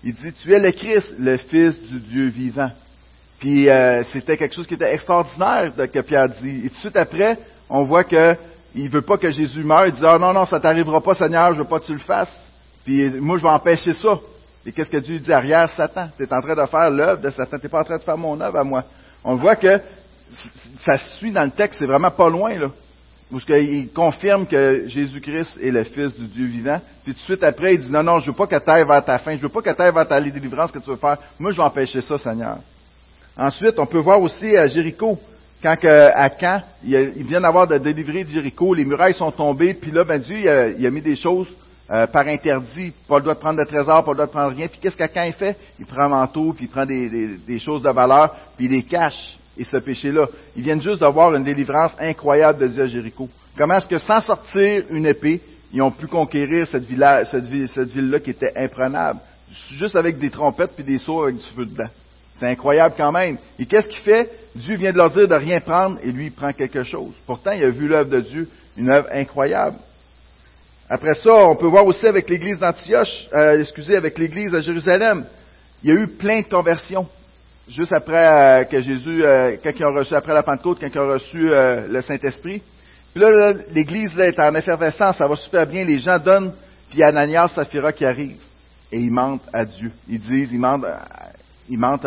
[0.05, 2.71] Il dit, tu es le Christ, le Fils du Dieu vivant.
[3.39, 6.67] Puis euh, c'était quelque chose qui était extraordinaire que Pierre dit.
[6.67, 7.39] Et tout de suite après,
[7.71, 8.37] on voit que
[8.75, 9.87] il veut pas que Jésus meure.
[9.87, 12.01] Il dit, ah non, non, ça t'arrivera pas, Seigneur, je veux pas que tu le
[12.01, 12.48] fasses.
[12.89, 14.19] Puis moi, je vais empêcher ça.
[14.65, 16.09] Et qu'est-ce que Dieu dit arrière Satan?
[16.17, 17.59] Tu es en train de faire l'œuvre de Satan.
[17.59, 18.83] Tu n'es pas en train de faire mon œuvre à moi.
[19.23, 19.79] On voit que
[20.87, 22.69] ça suit dans le texte, c'est vraiment pas loin, là.
[23.31, 26.81] Parce qu'il confirme que Jésus-Christ est le Fils du Dieu vivant.
[27.05, 28.87] Puis tout de suite après, il dit, non, non, je veux pas que tu ailles
[28.89, 30.97] vers ta fin, je veux pas que tu ailles vers ta délivrance que tu veux
[30.97, 31.19] faire.
[31.39, 32.57] Moi, je vais empêcher ça, Seigneur.
[33.37, 35.19] Ensuite, on peut voir aussi à Jéricho,
[35.63, 40.05] quand à Caen, il vient d'avoir de délivrer Jéricho, les murailles sont tombées, puis là,
[40.05, 41.49] ben Dieu, il a, mis des choses
[41.91, 44.55] euh, par interdit, pas le droit de prendre de trésor, pas le droit de prendre
[44.55, 44.69] rien.
[44.69, 45.57] Puis qu'est-ce qu'Acan il fait?
[45.79, 49.39] Il prend un manteau, puis il prend des, choses de valeur, puis il les cache
[49.57, 50.27] et ce péché-là.
[50.55, 53.29] Ils viennent juste d'avoir une délivrance incroyable de Dieu à Jéricho.
[53.57, 55.41] Comment est-ce que sans sortir une épée,
[55.73, 59.21] ils ont pu conquérir cette ville-là cette ville, cette qui était imprenable,
[59.73, 61.91] juste avec des trompettes puis des sauts avec du feu dedans.
[62.39, 63.37] C'est incroyable quand même.
[63.59, 64.31] Et qu'est-ce qu'il fait?
[64.55, 67.13] Dieu vient de leur dire de rien prendre et lui, il prend quelque chose.
[67.27, 69.77] Pourtant, il a vu l'œuvre de Dieu, une œuvre incroyable.
[70.91, 75.27] Après ça, on peut voir aussi avec l'église d'Antioche, euh, excusez, avec l'église à Jérusalem,
[75.83, 77.07] il y a eu plein de conversions
[77.69, 81.01] juste après euh, que Jésus, euh, quand ils ont reçu, après la Pentecôte, quand ils
[81.01, 82.63] ont reçu euh, le Saint-Esprit.
[83.13, 86.53] Puis là, l'Église est en effervescence, ça va super bien, les gens donnent,
[86.91, 88.37] puis Ananias, Saphira qui arrive,
[88.93, 89.91] et ils mentent à Dieu.
[90.09, 90.85] Ils disent, ils mentent,
[91.69, 92.07] ils mentent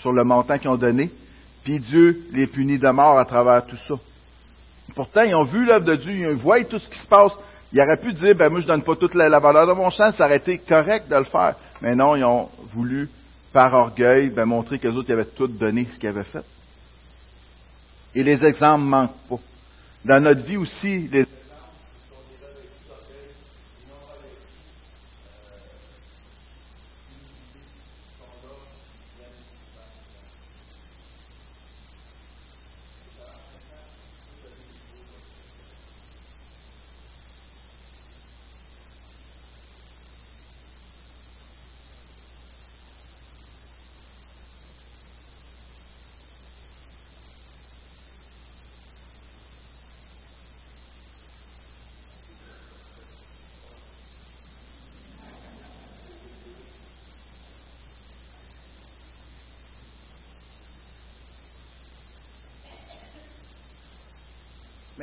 [0.00, 1.10] sur le montant qu'ils ont donné,
[1.62, 3.94] puis Dieu les punit de mort à travers tout ça.
[4.94, 7.32] Pourtant, ils ont vu l'œuvre de Dieu, ils voient tout ce qui se passe.
[7.72, 10.12] Ils auraient pu dire, ben moi je donne pas toute la, valeur de mon champ,
[10.12, 11.56] ça aurait été correct de le faire.
[11.82, 13.08] Mais non, ils ont voulu
[13.52, 16.44] par orgueil, ben, montrer que les autres avaient tout donné ce qu'ils avaient fait.
[18.14, 19.38] Et les exemples manquent pas.
[20.04, 21.26] Dans notre vie aussi, les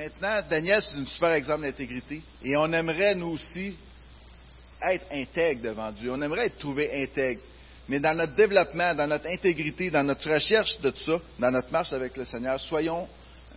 [0.01, 2.23] Maintenant, Daniel, c'est un super exemple d'intégrité.
[2.43, 3.75] Et on aimerait, nous aussi,
[4.81, 6.11] être intègre devant Dieu.
[6.11, 7.41] On aimerait être trouvé intègre.
[7.87, 11.71] Mais dans notre développement, dans notre intégrité, dans notre recherche de tout ça, dans notre
[11.71, 13.07] marche avec le Seigneur, soyons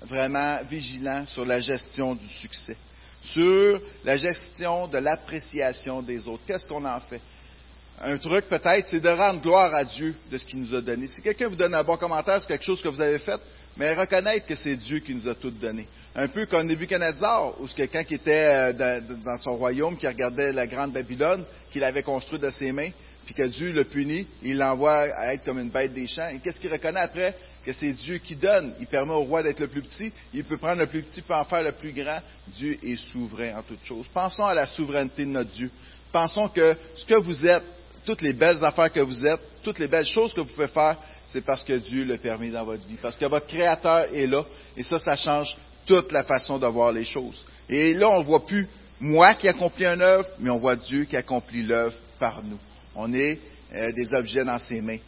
[0.03, 2.77] vraiment vigilants sur la gestion du succès,
[3.23, 6.43] sur la gestion de l'appréciation des autres.
[6.47, 7.23] Qu'est-ce qu'on en fait?
[8.03, 11.07] Un truc peut-être, c'est de rendre gloire à Dieu de ce qu'il nous a donné.
[11.07, 13.41] Si quelqu'un vous donne un bon commentaire sur quelque chose que vous avez fait,
[13.77, 15.87] mais reconnaître que c'est Dieu qui nous a tout donné.
[16.15, 20.67] Un peu comme Nebuchadnezzar, où quelqu'un qui était euh, dans son royaume, qui regardait la
[20.67, 22.91] grande Babylone, qu'il avait construite de ses mains,
[23.25, 26.29] puis que Dieu le punit, il l'envoie à être comme une bête des champs.
[26.29, 27.35] Et qu'est-ce qu'il reconnaît après?
[27.65, 28.75] Que c'est Dieu qui donne.
[28.79, 30.13] Il permet au roi d'être le plus petit.
[30.35, 32.21] Il peut prendre le plus petit, peut en faire le plus grand.
[32.49, 34.07] Dieu est souverain en toutes choses.
[34.13, 35.71] Pensons à la souveraineté de notre Dieu.
[36.13, 37.63] Pensons que ce que vous êtes,
[38.05, 40.97] toutes les belles affaires que vous êtes, toutes les belles choses que vous pouvez faire,
[41.27, 44.45] c'est parce que Dieu le permet dans votre vie, parce que votre Créateur est là,
[44.77, 47.45] et ça, ça change toute la façon de voir les choses.
[47.69, 48.69] Et là, on ne voit plus
[49.01, 52.59] moi qui accomplis une œuvre, mais on voit Dieu qui accomplit l'œuvre par nous.
[52.95, 53.39] On est
[53.75, 54.99] euh, des objets dans ses mains.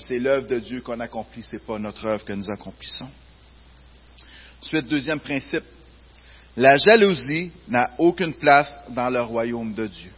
[0.00, 3.08] C'est l'œuvre de Dieu qu'on accomplit, ce n'est pas notre œuvre que nous accomplissons.
[4.62, 5.64] Ensuite, deuxième principe,
[6.56, 10.10] la jalousie n'a aucune place dans le royaume de Dieu.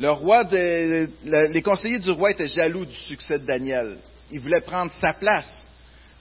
[0.00, 3.98] Le roi les conseillers du roi étaient jaloux du succès de Daniel.
[4.32, 5.68] Ils voulaient prendre sa place.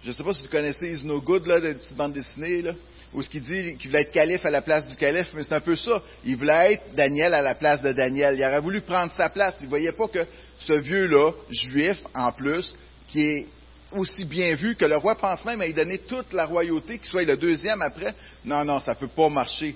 [0.03, 2.61] Je ne sais pas si vous connaissez Is No Good, là, de petite bande dessinée,
[2.61, 2.73] là,
[3.13, 5.53] où ce qu'il dit qu'il voulait être calife à la place du calife, mais c'est
[5.53, 6.01] un peu ça.
[6.25, 8.35] Il voulait être Daniel à la place de Daniel.
[8.37, 9.55] Il aurait voulu prendre sa place.
[9.61, 10.25] Il ne voyait pas que
[10.59, 12.75] ce vieux-là, juif en plus,
[13.07, 13.47] qui est
[13.93, 17.07] aussi bien vu que le roi pense même à lui donner toute la royauté, qu'il
[17.07, 18.13] soit le deuxième après.
[18.43, 19.75] Non, non, ça ne peut pas marcher.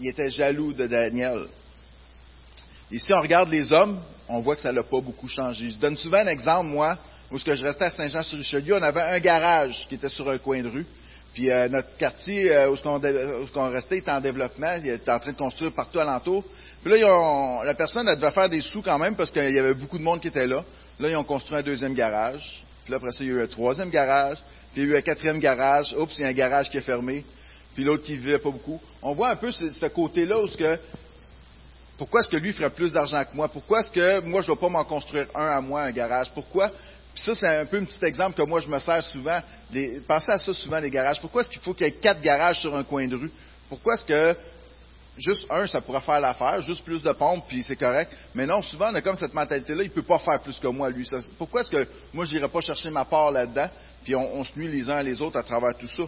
[0.00, 1.46] Il était jaloux de Daniel.
[2.92, 5.70] Ici, on regarde les hommes, on voit que ça n'a pas beaucoup changé.
[5.70, 6.98] Je donne souvent un exemple, moi,
[7.30, 10.36] où ce que je restais à Saint-Jean-sur-Richelieu, on avait un garage qui était sur un
[10.36, 10.84] coin de rue.
[11.32, 15.18] Puis euh, notre quartier euh, où, ce qu'on, restait était en développement, il était en
[15.18, 16.44] train de construire partout alentour.
[16.84, 19.72] Puis là, la personne elle devait faire des sous quand même parce qu'il y avait
[19.72, 20.62] beaucoup de monde qui était là.
[21.00, 22.62] Là, ils ont construit un deuxième garage.
[22.84, 24.36] Puis là, après ça, il y a eu un troisième garage.
[24.74, 25.94] Puis il y a eu un quatrième garage.
[25.98, 27.24] Oups, il y a un garage qui est fermé.
[27.74, 28.78] Puis l'autre qui vivait pas beaucoup.
[29.00, 30.78] On voit un peu ce, ce côté-là où ce que
[31.98, 33.48] pourquoi est-ce que lui ferait plus d'argent que moi?
[33.48, 36.30] Pourquoi est-ce que moi, je ne vais pas m'en construire un à moi, un garage?
[36.34, 36.70] Pourquoi?
[37.14, 39.40] Puis ça, c'est un peu un petit exemple que moi, je me sers souvent.
[40.08, 41.20] pensez à ça souvent, les garages.
[41.20, 43.30] Pourquoi est-ce qu'il faut qu'il y ait quatre garages sur un coin de rue?
[43.68, 44.36] Pourquoi est-ce que
[45.18, 48.12] juste un, ça pourrait faire l'affaire, juste plus de pompes, puis c'est correct?
[48.34, 50.68] Mais non, souvent, on a comme cette mentalité-là, il ne peut pas faire plus que
[50.68, 51.08] moi, lui.
[51.38, 53.68] pourquoi est-ce que moi, je n'irais pas chercher ma part là-dedans,
[54.04, 56.02] puis on, se nuit les uns les autres à travers tout ça?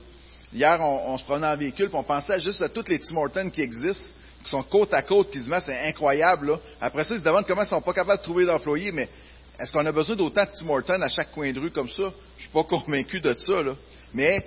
[0.53, 3.51] Hier, on, se prenait en véhicule, puis on pensait juste à toutes les Tim Hortons
[3.51, 6.53] qui existent, qui sont côte à côte, qui se mettent, c'est incroyable.
[6.53, 6.59] Là.
[6.81, 9.09] Après ça, ils se demandent comment ils ne sont pas capables de trouver d'employés, mais
[9.59, 12.03] est-ce qu'on a besoin d'autant de Tim Hortons à chaque coin de rue comme ça?
[12.03, 13.55] Je ne suis pas convaincu de ça.
[14.13, 14.45] Mais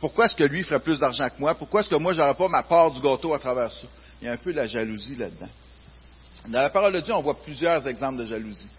[0.00, 1.54] pourquoi est-ce que lui ferait plus d'argent que moi?
[1.54, 3.86] Pourquoi est-ce que moi, je n'aurais pas ma part du gâteau à travers ça?
[4.20, 5.48] Il y a un peu de la jalousie là-dedans.
[6.48, 8.70] Dans la parole de Dieu, on voit plusieurs exemples de jalousie.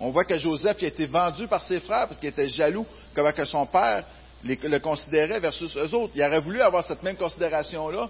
[0.00, 3.32] On voit que Joseph a été vendu par ses frères parce qu'il était jaloux, comme
[3.32, 4.04] que son père
[4.44, 6.12] le considérait versus eux autres.
[6.14, 8.08] Il aurait voulu avoir cette même considération-là,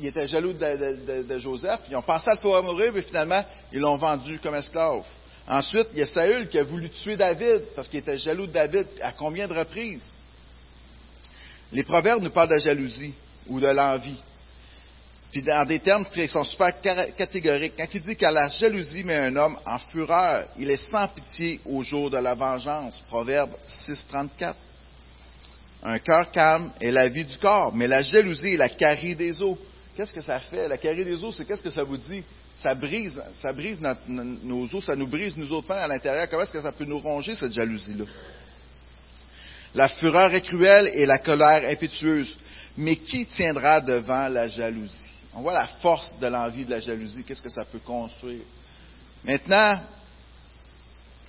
[0.00, 1.80] ils étaient jaloux de, Joseph.
[1.90, 5.04] Ils ont pensé à le faire mourir, mais finalement, ils l'ont vendu comme esclave.
[5.48, 8.52] Ensuite, il y a Saül qui a voulu tuer David parce qu'il était jaloux de
[8.52, 8.86] David.
[9.00, 10.16] À combien de reprises?
[11.72, 13.14] Les proverbes nous parlent de jalousie
[13.46, 14.20] ou de l'envie.
[15.30, 16.72] Puis dans des termes qui sont super
[17.16, 17.74] catégoriques.
[17.76, 21.60] Quand il dit que la jalousie met un homme en fureur, il est sans pitié
[21.64, 23.02] au jour de la vengeance.
[23.08, 23.50] Proverbe
[23.88, 24.54] 6.34.
[25.82, 29.42] Un cœur calme est la vie du corps, mais la jalousie est la carie des
[29.42, 29.58] eaux.
[29.96, 30.68] Qu'est-ce que ça fait?
[30.68, 32.22] La carré des os, c'est qu'est-ce que ça vous dit?
[32.62, 36.28] Ça brise, ça brise nos os, ça nous brise nous autres à l'intérieur.
[36.28, 38.04] Comment est-ce que ça peut nous ronger, cette jalousie-là?
[39.74, 42.36] La fureur est cruelle et la colère impétueuse.
[42.78, 45.10] Mais qui tiendra devant la jalousie?
[45.34, 47.24] On voit la force de l'envie de la jalousie.
[47.24, 48.42] Qu'est-ce que ça peut construire?
[49.24, 49.80] Maintenant,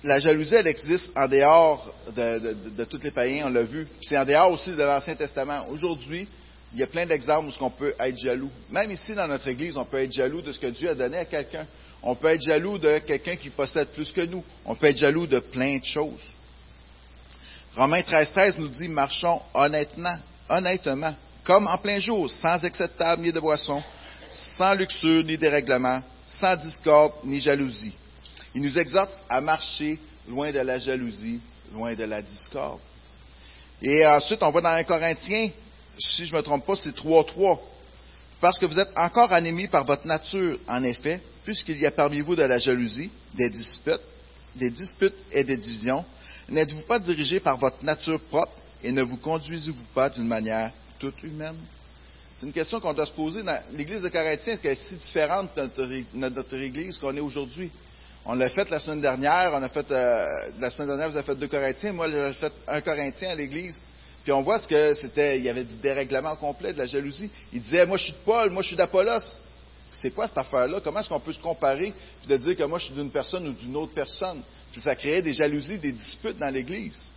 [0.02, 3.88] la jalousie, elle existe en dehors de, de tous les païens, on l'a vu.
[4.02, 5.66] C'est en dehors aussi de l'Ancien Testament.
[5.70, 6.28] Aujourd'hui,
[6.72, 8.50] il y a plein d'exemples où on peut être jaloux.
[8.70, 11.18] Même ici dans notre Église, on peut être jaloux de ce que Dieu a donné
[11.18, 11.66] à quelqu'un.
[12.02, 14.44] On peut être jaloux de quelqu'un qui possède plus que nous.
[14.64, 16.28] On peut être jaloux de plein de choses.
[17.74, 22.92] Romains 13, 13 nous dit, marchons honnêtement, honnêtement, comme en plein jour, sans excès de
[22.92, 23.82] table ni de boisson,
[24.56, 27.94] sans luxure ni dérèglement, sans discorde ni jalousie.
[28.54, 31.40] Il nous exhorte à marcher loin de la jalousie,
[31.72, 32.80] loin de la discorde.
[33.80, 35.50] Et ensuite, on va dans un Corinthien
[35.98, 37.58] si je ne me trompe pas, c'est 3-3.
[38.40, 42.20] Parce que vous êtes encore animés par votre nature, en effet, puisqu'il y a parmi
[42.20, 44.00] vous de la jalousie, des disputes,
[44.54, 46.04] des disputes et des divisions,
[46.48, 51.20] n'êtes-vous pas dirigés par votre nature propre et ne vous conduisez-vous pas d'une manière toute
[51.22, 51.56] humaine?
[52.38, 56.04] C'est une question qu'on doit se poser l'Église de Corinthiens, qui est si différente de
[56.14, 57.72] notre, Église qu'on est aujourd'hui.
[58.24, 60.26] On l'a fait la semaine dernière, on a fait, euh,
[60.60, 63.80] la semaine dernière, vous avez fait deux Corinthiens, moi j'ai fait un Corinthien à l'Église.
[64.22, 67.30] Puis on voit ce que c'était, il y avait du dérèglement complet, de la jalousie.
[67.52, 69.44] Il disait, moi je suis de Paul, moi je suis d'Apollos.
[69.92, 70.80] C'est quoi cette affaire-là?
[70.84, 71.92] Comment est-ce qu'on peut se comparer
[72.28, 74.42] de dire que moi je suis d'une personne ou d'une autre personne?
[74.72, 77.10] Puis ça créait des jalousies, des disputes dans l'Église.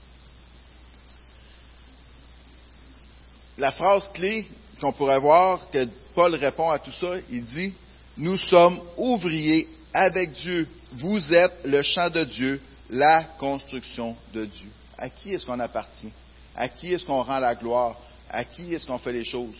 [3.58, 4.48] La phrase clé
[4.80, 7.74] qu'on pourrait voir que Paul répond à tout ça, il dit,
[8.18, 10.68] nous sommes ouvriers avec Dieu.
[10.94, 14.70] Vous êtes le champ de Dieu, la construction de Dieu.
[14.98, 16.12] À qui est-ce qu'on appartient?
[16.56, 17.98] À qui est-ce qu'on rend la gloire?
[18.30, 19.56] À qui est-ce qu'on fait les choses?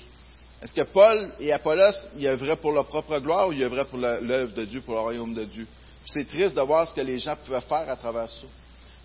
[0.62, 3.98] Est-ce que Paul et Apollos, ils œuvraient pour leur propre gloire ou ils œuvraient pour
[3.98, 5.68] l'œuvre de Dieu, pour le royaume de Dieu?
[6.06, 8.48] C'est triste de voir ce que les gens pouvaient faire à travers ça.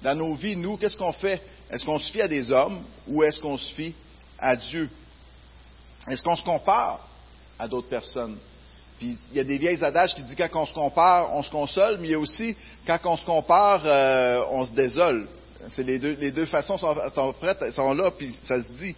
[0.03, 1.41] Dans nos vies, nous, qu'est-ce qu'on fait?
[1.70, 3.95] Est-ce qu'on se fie à des hommes ou est-ce qu'on se fie
[4.39, 4.89] à Dieu?
[6.09, 7.01] Est-ce qu'on se compare
[7.59, 8.37] à d'autres personnes?
[8.99, 11.51] Puis il y a des vieilles adages qui disent quand on se compare, on se
[11.51, 12.57] console, mais il y a aussi
[12.87, 15.26] quand on se compare, euh, on se désole.
[15.71, 18.95] C'est les deux, façons sont, prêtes, sont là, puis ça se dit.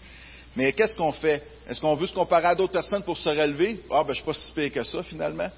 [0.57, 1.43] Mais qu'est-ce qu'on fait?
[1.69, 3.81] Est-ce qu'on veut se comparer à d'autres personnes pour se relever?
[3.91, 5.49] Ah, ben, je suis pas si pire que ça, finalement.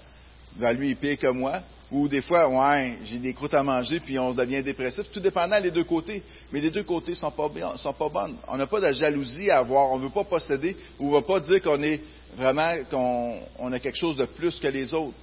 [0.56, 1.60] Ben, lui, il est pire que moi.
[1.90, 5.10] Ou des fois, ouais, j'ai des croûtes à manger, puis on devient dépressif.
[5.10, 6.22] Tout dépendant des deux côtés.
[6.52, 7.32] Mais les deux côtés sont
[7.76, 8.36] sont pas bonnes.
[8.46, 9.90] On n'a pas de jalousie à avoir.
[9.90, 10.76] On ne veut pas posséder.
[10.98, 12.00] Ou on ne veut pas dire qu'on est
[12.36, 15.16] vraiment, qu'on on a quelque chose de plus que les autres.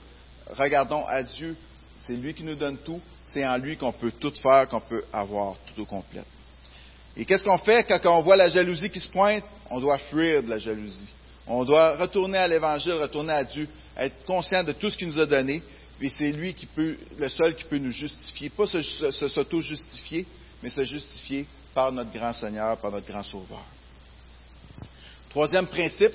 [0.57, 1.55] Regardons à Dieu.
[2.05, 3.01] C'est lui qui nous donne tout.
[3.27, 6.23] C'est en lui qu'on peut tout faire, qu'on peut avoir tout au complet.
[7.15, 9.43] Et qu'est-ce qu'on fait quand on voit la jalousie qui se pointe?
[9.69, 11.09] On doit fuir de la jalousie.
[11.47, 13.67] On doit retourner à l'Évangile, retourner à Dieu,
[13.97, 15.61] être conscient de tout ce qu'il nous a donné,
[15.99, 18.49] et c'est lui qui peut, le seul qui peut nous justifier.
[18.49, 20.25] Pas s'auto-justifier,
[20.61, 23.63] mais se justifier par notre grand Seigneur, par notre grand Sauveur.
[25.29, 26.13] Troisième principe,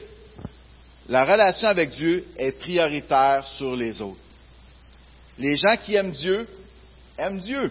[1.09, 4.21] la relation avec Dieu est prioritaire sur les autres.
[5.39, 6.47] Les gens qui aiment Dieu
[7.19, 7.71] aiment Dieu.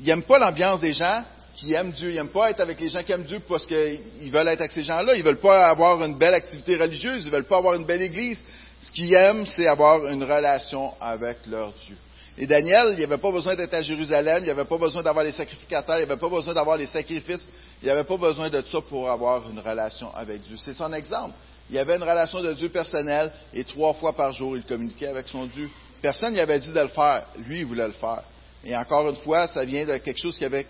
[0.00, 1.24] Ils n'aiment pas l'ambiance des gens
[1.56, 2.10] qui aiment Dieu.
[2.10, 4.72] Ils n'aiment pas être avec les gens qui aiment Dieu parce qu'ils veulent être avec
[4.72, 5.14] ces gens-là.
[5.14, 7.24] Ils ne veulent pas avoir une belle activité religieuse.
[7.24, 8.42] Ils ne veulent pas avoir une belle église.
[8.82, 11.96] Ce qu'ils aiment, c'est avoir une relation avec leur Dieu.
[12.38, 15.32] Et Daniel, il n'avait pas besoin d'être à Jérusalem, il n'avait pas besoin d'avoir les
[15.32, 17.46] sacrificateurs, il n'avait pas besoin d'avoir les sacrifices,
[17.82, 20.56] il n'avait pas besoin de ça pour avoir une relation avec Dieu.
[20.56, 21.34] C'est son exemple.
[21.70, 25.28] Il avait une relation de Dieu personnelle et trois fois par jour, il communiquait avec
[25.28, 25.68] son Dieu.
[26.00, 27.26] Personne n'y avait dit de le faire.
[27.38, 28.22] Lui, il voulait le faire.
[28.64, 30.66] Et encore une fois, ça vient de quelque chose qui avait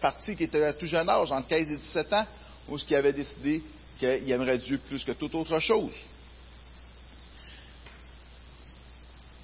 [0.00, 2.26] parti, qui était à tout jeune âge, entre 15 et 17 ans,
[2.68, 3.62] où ce qui avait décidé
[3.98, 5.92] qu'il aimerait Dieu plus que toute autre chose.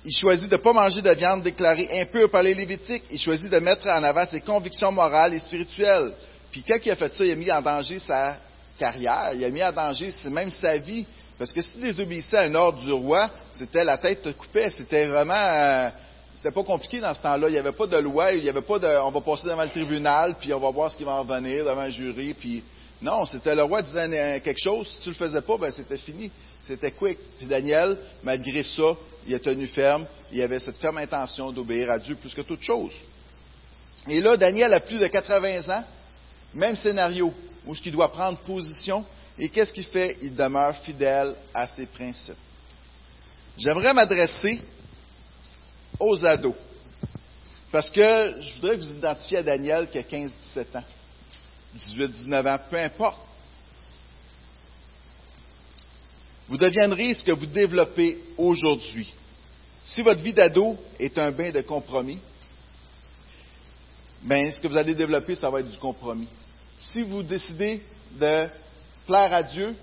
[0.04, 3.02] Il choisit de ne pas manger de viande déclarée impure par les Lévitiques.
[3.10, 6.12] Il choisit de mettre en avant ses convictions morales et spirituelles.
[6.52, 8.36] Puis quand il a fait ça, il a mis en danger sa
[8.78, 11.04] carrière, il a mis en danger même sa vie.
[11.38, 14.70] Parce que s'il désobéissait à un ordre du roi, c'était la tête te coupait.
[14.70, 15.90] C'était vraiment, euh,
[16.36, 17.48] c'était pas compliqué dans ce temps-là.
[17.48, 19.64] Il n'y avait pas de loi, il n'y avait pas de, on va passer devant
[19.64, 22.62] le tribunal, puis on va voir ce qui va en venir devant un jury, puis
[23.02, 24.88] non, c'était le roi disait quelque chose.
[24.88, 26.30] Si tu le faisais pas, ben c'était fini.
[26.66, 27.18] C'était quick.
[27.38, 30.06] Puis Daniel, malgré ça, il a tenu ferme.
[30.32, 32.92] Il avait cette ferme intention d'obéir à Dieu plus que toute chose.
[34.08, 35.84] Et là, Daniel a plus de 80 ans.
[36.54, 37.32] Même scénario,
[37.66, 39.04] où ce qu'il doit prendre position.
[39.38, 40.16] Et qu'est-ce qu'il fait?
[40.22, 42.36] Il demeure fidèle à ses principes.
[43.58, 44.60] J'aimerais m'adresser
[45.98, 46.54] aux ados.
[47.70, 50.30] Parce que je voudrais que vous identifiez à Daniel qui a 15-17
[50.76, 50.84] ans,
[51.78, 53.18] 18-19 ans, peu importe.
[56.48, 59.12] Vous deviendrez ce que vous développez aujourd'hui.
[59.84, 62.18] Si votre vie d'ado est un bain de compromis,
[64.22, 66.28] ben, ce que vous allez développer, ça va être du compromis.
[66.78, 67.82] Si vous décidez
[68.12, 68.48] de
[69.06, 69.74] plaire à Dieu,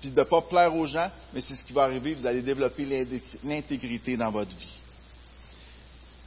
[0.00, 2.42] puis de ne pas plaire aux gens, mais c'est ce qui va arriver, vous allez
[2.42, 3.06] développer
[3.44, 4.78] l'intégrité dans votre vie.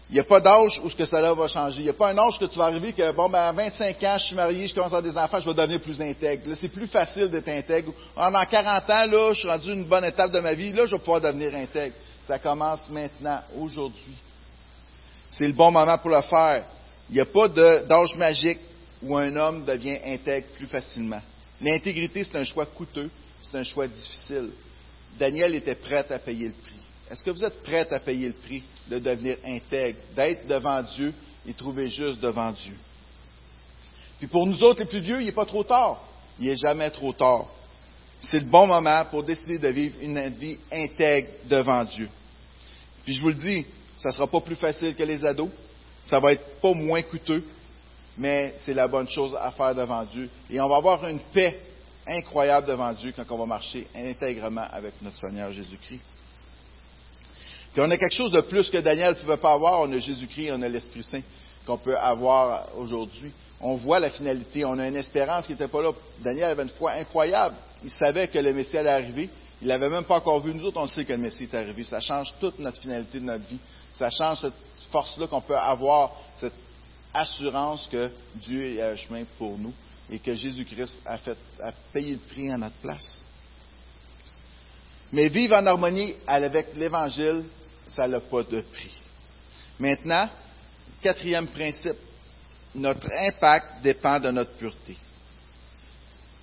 [0.09, 1.79] Il n'y a pas d'âge où ce que cela va changer.
[1.79, 4.03] Il n'y a pas un âge que tu vas arriver que, bon, ben, à 25
[4.03, 6.47] ans, je suis marié, je commence à avoir des enfants, je vais devenir plus intègre.
[6.47, 7.91] Là, c'est plus facile d'être intègre.
[8.15, 10.91] En 40 ans, là, je suis rendu une bonne étape de ma vie, là, je
[10.91, 11.95] vais pouvoir devenir intègre.
[12.27, 14.15] Ça commence maintenant, aujourd'hui.
[15.29, 16.63] C'est le bon moment pour le faire.
[17.09, 18.59] Il n'y a pas d'âge magique
[19.01, 21.21] où un homme devient intègre plus facilement.
[21.61, 23.09] L'intégrité, c'est un choix coûteux,
[23.43, 24.49] c'est un choix difficile.
[25.17, 26.75] Daniel était prêt à payer le prix.
[27.09, 31.13] Est-ce que vous êtes prêts à payer le prix de devenir intègre, d'être devant Dieu
[31.47, 32.73] et trouver juste devant Dieu?
[34.17, 36.03] Puis pour nous autres, les plus vieux, il n'est pas trop tard.
[36.39, 37.45] Il n'est jamais trop tard.
[38.23, 42.09] C'est le bon moment pour décider de vivre une vie intègre devant Dieu.
[43.03, 43.65] Puis je vous le dis,
[43.99, 45.49] ça ne sera pas plus facile que les ados.
[46.09, 47.43] Ça va être pas moins coûteux,
[48.17, 50.29] mais c'est la bonne chose à faire devant Dieu.
[50.49, 51.59] Et on va avoir une paix
[52.07, 56.01] incroyable devant Dieu quand on va marcher intègrement avec notre Seigneur Jésus-Christ.
[57.73, 59.81] Puis on a quelque chose de plus que Daniel ne pouvait pas avoir.
[59.81, 61.21] On a Jésus-Christ, on a l'Esprit Saint
[61.65, 63.31] qu'on peut avoir aujourd'hui.
[63.59, 65.91] On voit la finalité, on a une espérance qui n'était pas là.
[66.21, 67.55] Daniel avait une foi incroyable.
[67.83, 69.29] Il savait que le Messie allait arriver.
[69.61, 70.53] Il n'avait même pas encore vu.
[70.53, 71.83] Nous autres, on sait que le Messie est arrivé.
[71.83, 73.59] Ça change toute notre finalité de notre vie.
[73.95, 74.53] Ça change cette
[74.91, 76.11] force-là qu'on peut avoir,
[77.15, 79.73] assurance que Dieu est un chemin pour nous
[80.09, 81.17] et que Jésus-Christ a,
[81.63, 83.19] a payé le prix à notre place.
[85.11, 87.43] Mais vivre en harmonie avec l'Évangile,
[87.87, 88.97] ça n'a pas de prix.
[89.79, 90.29] Maintenant,
[91.01, 91.97] quatrième principe,
[92.73, 94.97] notre impact dépend de notre pureté.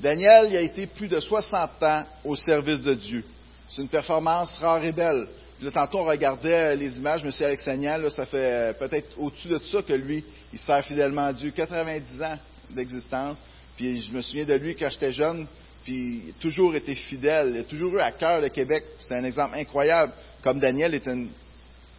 [0.01, 3.25] Daniel a été plus de 60 ans au service de Dieu.
[3.69, 5.27] C'est une performance rare et belle.
[5.63, 7.31] Là, tantôt, on regardait les images, M.
[7.41, 11.33] Alexanian, là, ça fait peut-être au-dessus de tout ça que lui, il sert fidèlement à
[11.33, 11.53] Dieu.
[11.53, 12.39] 90 ans
[12.71, 13.39] d'existence.
[13.77, 15.47] Puis je me souviens de lui quand j'étais jeune,
[15.85, 18.85] puis il a toujours été fidèle, il a toujours eu à cœur le Québec.
[18.99, 21.27] C'est un exemple incroyable, comme Daniel est un,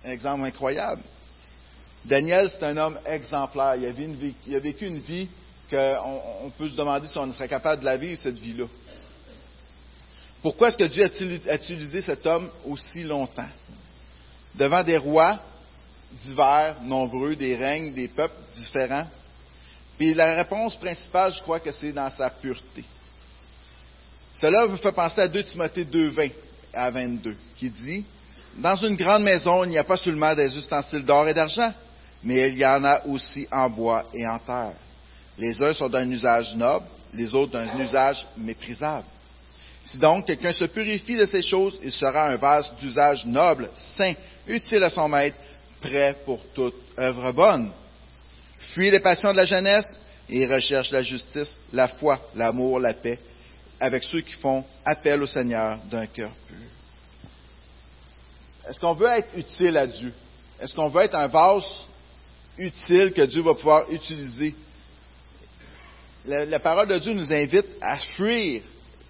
[0.04, 1.02] exemple incroyable.
[2.06, 3.76] Daniel, c'est un homme exemplaire.
[3.78, 5.30] Il a, vécu une vie,
[5.70, 8.66] qu'on on peut se demander si on serait capable de la vivre, cette vie-là.
[10.44, 11.04] Pourquoi est-ce que Dieu
[11.50, 13.48] a utilisé cet homme aussi longtemps?
[14.56, 15.40] Devant des rois
[16.22, 19.08] divers, nombreux, des règnes, des peuples différents.
[19.98, 22.84] Puis la réponse principale, je crois que c'est dans sa pureté.
[24.34, 26.24] Cela vous fait penser à 2 Timothée 2, 20
[26.74, 28.06] à 22, qui dit,
[28.58, 31.74] Dans une grande maison, il n'y a pas seulement des ustensiles d'or et d'argent,
[32.22, 34.74] mais il y en a aussi en bois et en terre.
[35.38, 39.06] Les uns sont d'un usage noble, les autres d'un usage méprisable.
[39.86, 44.14] Si donc quelqu'un se purifie de ces choses, il sera un vase d'usage noble, saint,
[44.48, 45.38] utile à son maître,
[45.82, 47.72] prêt pour toute œuvre bonne.
[48.72, 49.94] Fuis les passions de la jeunesse
[50.30, 53.20] et recherche la justice, la foi, l'amour, la paix,
[53.80, 56.58] avec ceux qui font appel au Seigneur d'un cœur pur.
[58.70, 60.14] Est-ce qu'on veut être utile à Dieu?
[60.62, 61.66] Est-ce qu'on veut être un vase
[62.58, 64.56] utile que Dieu va pouvoir utiliser?
[66.26, 68.62] La, parole de Dieu nous invite à fuir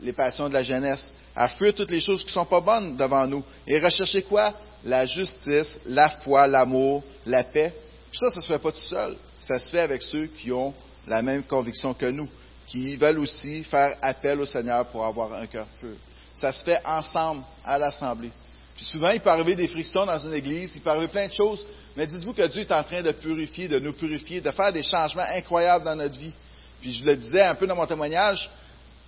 [0.03, 2.95] les passions de la jeunesse, à fuir toutes les choses qui ne sont pas bonnes
[2.95, 3.43] devant nous.
[3.65, 4.53] Et rechercher quoi?
[4.83, 7.73] La justice, la foi, l'amour, la paix.
[8.11, 9.15] Puis ça, ça ne se fait pas tout seul.
[9.39, 10.73] Ça se fait avec ceux qui ont
[11.07, 12.29] la même conviction que nous,
[12.67, 15.95] qui veulent aussi faire appel au Seigneur pour avoir un cœur pur.
[16.35, 18.31] Ça se fait ensemble à l'Assemblée.
[18.75, 21.33] Puis souvent, il peut arriver des frictions dans une église, il peut arriver plein de
[21.33, 24.73] choses, mais dites-vous que Dieu est en train de purifier, de nous purifier, de faire
[24.73, 26.33] des changements incroyables dans notre vie.
[26.81, 28.49] Puis je le disais un peu dans mon témoignage,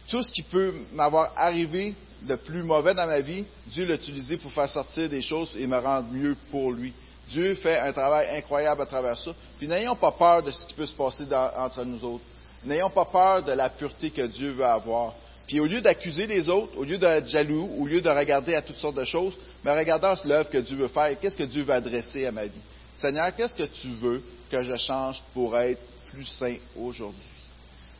[0.09, 4.37] tout ce qui peut m'avoir arrivé de plus mauvais dans ma vie, Dieu l'a utilisé
[4.37, 6.93] pour faire sortir des choses et me rendre mieux pour lui.
[7.29, 9.31] Dieu fait un travail incroyable à travers ça.
[9.57, 11.23] Puis n'ayons pas peur de ce qui peut se passer
[11.57, 12.23] entre nous autres.
[12.63, 15.13] N'ayons pas peur de la pureté que Dieu veut avoir.
[15.47, 18.61] Puis au lieu d'accuser les autres, au lieu d'être jaloux, au lieu de regarder à
[18.61, 21.73] toutes sortes de choses, mais regardons l'œuvre que Dieu veut faire qu'est-ce que Dieu veut
[21.73, 22.61] adresser à ma vie?
[23.01, 25.81] Seigneur, qu'est-ce que tu veux que je change pour être
[26.11, 27.34] plus saint aujourd'hui?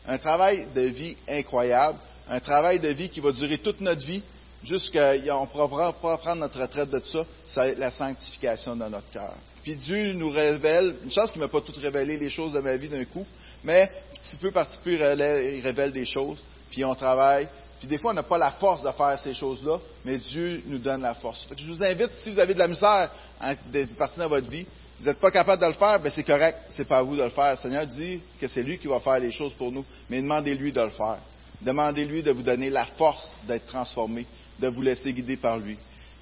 [0.08, 1.98] Un travail de vie incroyable,
[2.30, 4.22] un travail de vie qui va durer toute notre vie,
[4.64, 9.10] jusqu'à on pourra pas prendre notre retraite de tout ça, c'est la sanctification de notre
[9.12, 9.34] cœur.
[9.64, 12.60] Puis Dieu nous révèle, une chance qu'il ne m'a pas tout révélé les choses de
[12.60, 13.26] ma vie d'un coup,
[13.64, 13.90] mais
[14.24, 16.38] petit peu par petit peu, il révèle des choses,
[16.70, 17.48] puis on travaille.
[17.80, 20.80] Puis des fois, on n'a pas la force de faire ces choses-là, mais Dieu nous
[20.80, 21.48] donne la force.
[21.58, 23.54] je vous invite, si vous avez de la misère à
[23.98, 24.66] partir dans votre vie,
[25.00, 27.24] vous n'êtes pas capable de le faire, ben c'est correct, c'est pas à vous de
[27.24, 27.52] le faire.
[27.52, 30.72] Le Seigneur dit que c'est lui qui va faire les choses pour nous, mais demandez-lui
[30.72, 31.18] de le faire.
[31.62, 34.26] Demandez-lui de vous donner la force d'être transformé,
[34.60, 35.78] de vous laisser guider par lui.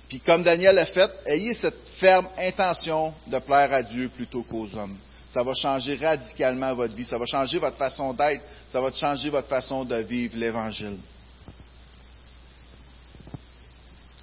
[0.09, 4.67] Puis comme Daniel l'a fait, ayez cette ferme intention de plaire à Dieu plutôt qu'aux
[4.75, 4.97] hommes.
[5.31, 9.29] Ça va changer radicalement votre vie, ça va changer votre façon d'être, ça va changer
[9.29, 10.97] votre façon de vivre l'Évangile.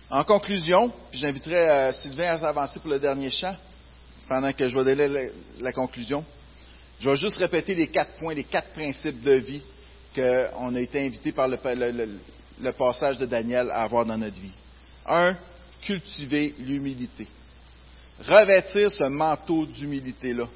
[0.09, 3.55] En conclusion, j'inviterai euh, Sylvain à s'avancer pour le dernier chant
[4.31, 5.29] pendant que je vais donner
[5.59, 6.25] la, conclusion.
[7.01, 9.63] Je vais juste répéter les quatre points, les quatre principes de vie
[10.15, 11.57] qu'on a été invité par le,
[12.71, 14.53] passage de Daniel à avoir dans notre vie.
[15.05, 15.37] Un,
[15.83, 17.27] cultiver l'humilité.
[18.21, 20.47] Revêtir ce manteau d'humilité-là,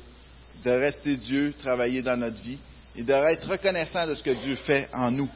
[0.64, 2.58] de rester Dieu, travailler dans notre vie
[2.94, 5.28] et d'être reconnaissant de ce que Dieu fait en nous.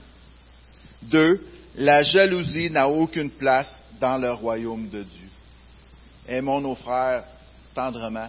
[1.02, 5.28] Deux, la jalousie n'a aucune place dans le royaume de Dieu.
[6.28, 7.24] Aimons nos frères
[7.74, 8.28] tendrement.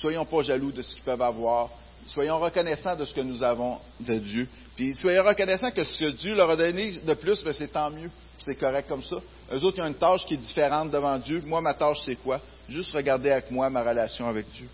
[0.00, 1.70] Soyons pas jaloux de ce qu'ils peuvent avoir.
[2.08, 4.48] Soyons reconnaissants de ce que nous avons de Dieu.
[4.76, 7.90] Puis soyons reconnaissants que ce que Dieu leur a donné de plus, ben, c'est tant
[7.90, 8.10] mieux.
[8.38, 9.16] C'est correct comme ça.
[9.52, 11.42] Eux autres, ils ont une tâche qui est différente devant Dieu.
[11.46, 12.40] Moi, ma tâche, c'est quoi?
[12.68, 14.68] Juste regarder avec moi ma relation avec Dieu.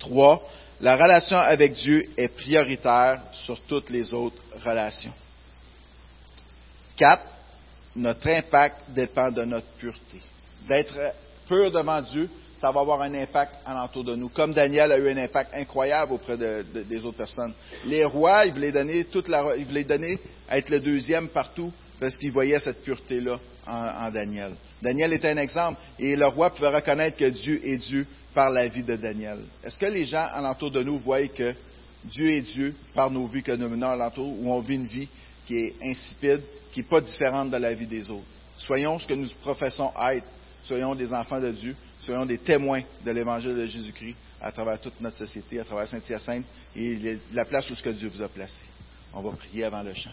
[0.00, 0.42] Trois,
[0.80, 5.12] la relation avec Dieu est prioritaire sur toutes les autres relations.
[6.96, 7.24] Quatre,
[7.94, 10.20] notre impact dépend de notre pureté.
[10.66, 11.14] D'être
[11.48, 12.28] pur devant Dieu,
[12.60, 14.28] ça va avoir un impact alentour de nous.
[14.30, 17.52] Comme Daniel a eu un impact incroyable auprès des autres personnes.
[17.84, 20.18] Les rois, ils voulaient donner toute la, ils voulaient donner
[20.50, 24.52] être le deuxième partout parce qu'ils voyaient cette pureté-là en, Daniel.
[24.80, 28.68] Daniel était un exemple et le roi pouvait reconnaître que Dieu est Dieu par la
[28.68, 29.38] vie de Daniel.
[29.64, 31.54] Est-ce que les gens alentour de nous voient que
[32.04, 35.08] Dieu est Dieu par nos vies que nous menons alentour, où on vit une vie
[35.46, 36.42] qui est insipide,
[36.72, 38.26] qui n'est pas différente de la vie des autres?
[38.58, 40.26] Soyons ce que nous professons être.
[40.66, 45.00] Soyons des enfants de Dieu soyons des témoins de l'évangile de Jésus-Christ à travers toute
[45.00, 46.44] notre société, à travers Saint-Hyacinthe
[46.74, 48.62] et la place où ce que Dieu vous a placé.
[49.12, 50.10] On va prier avant le chant.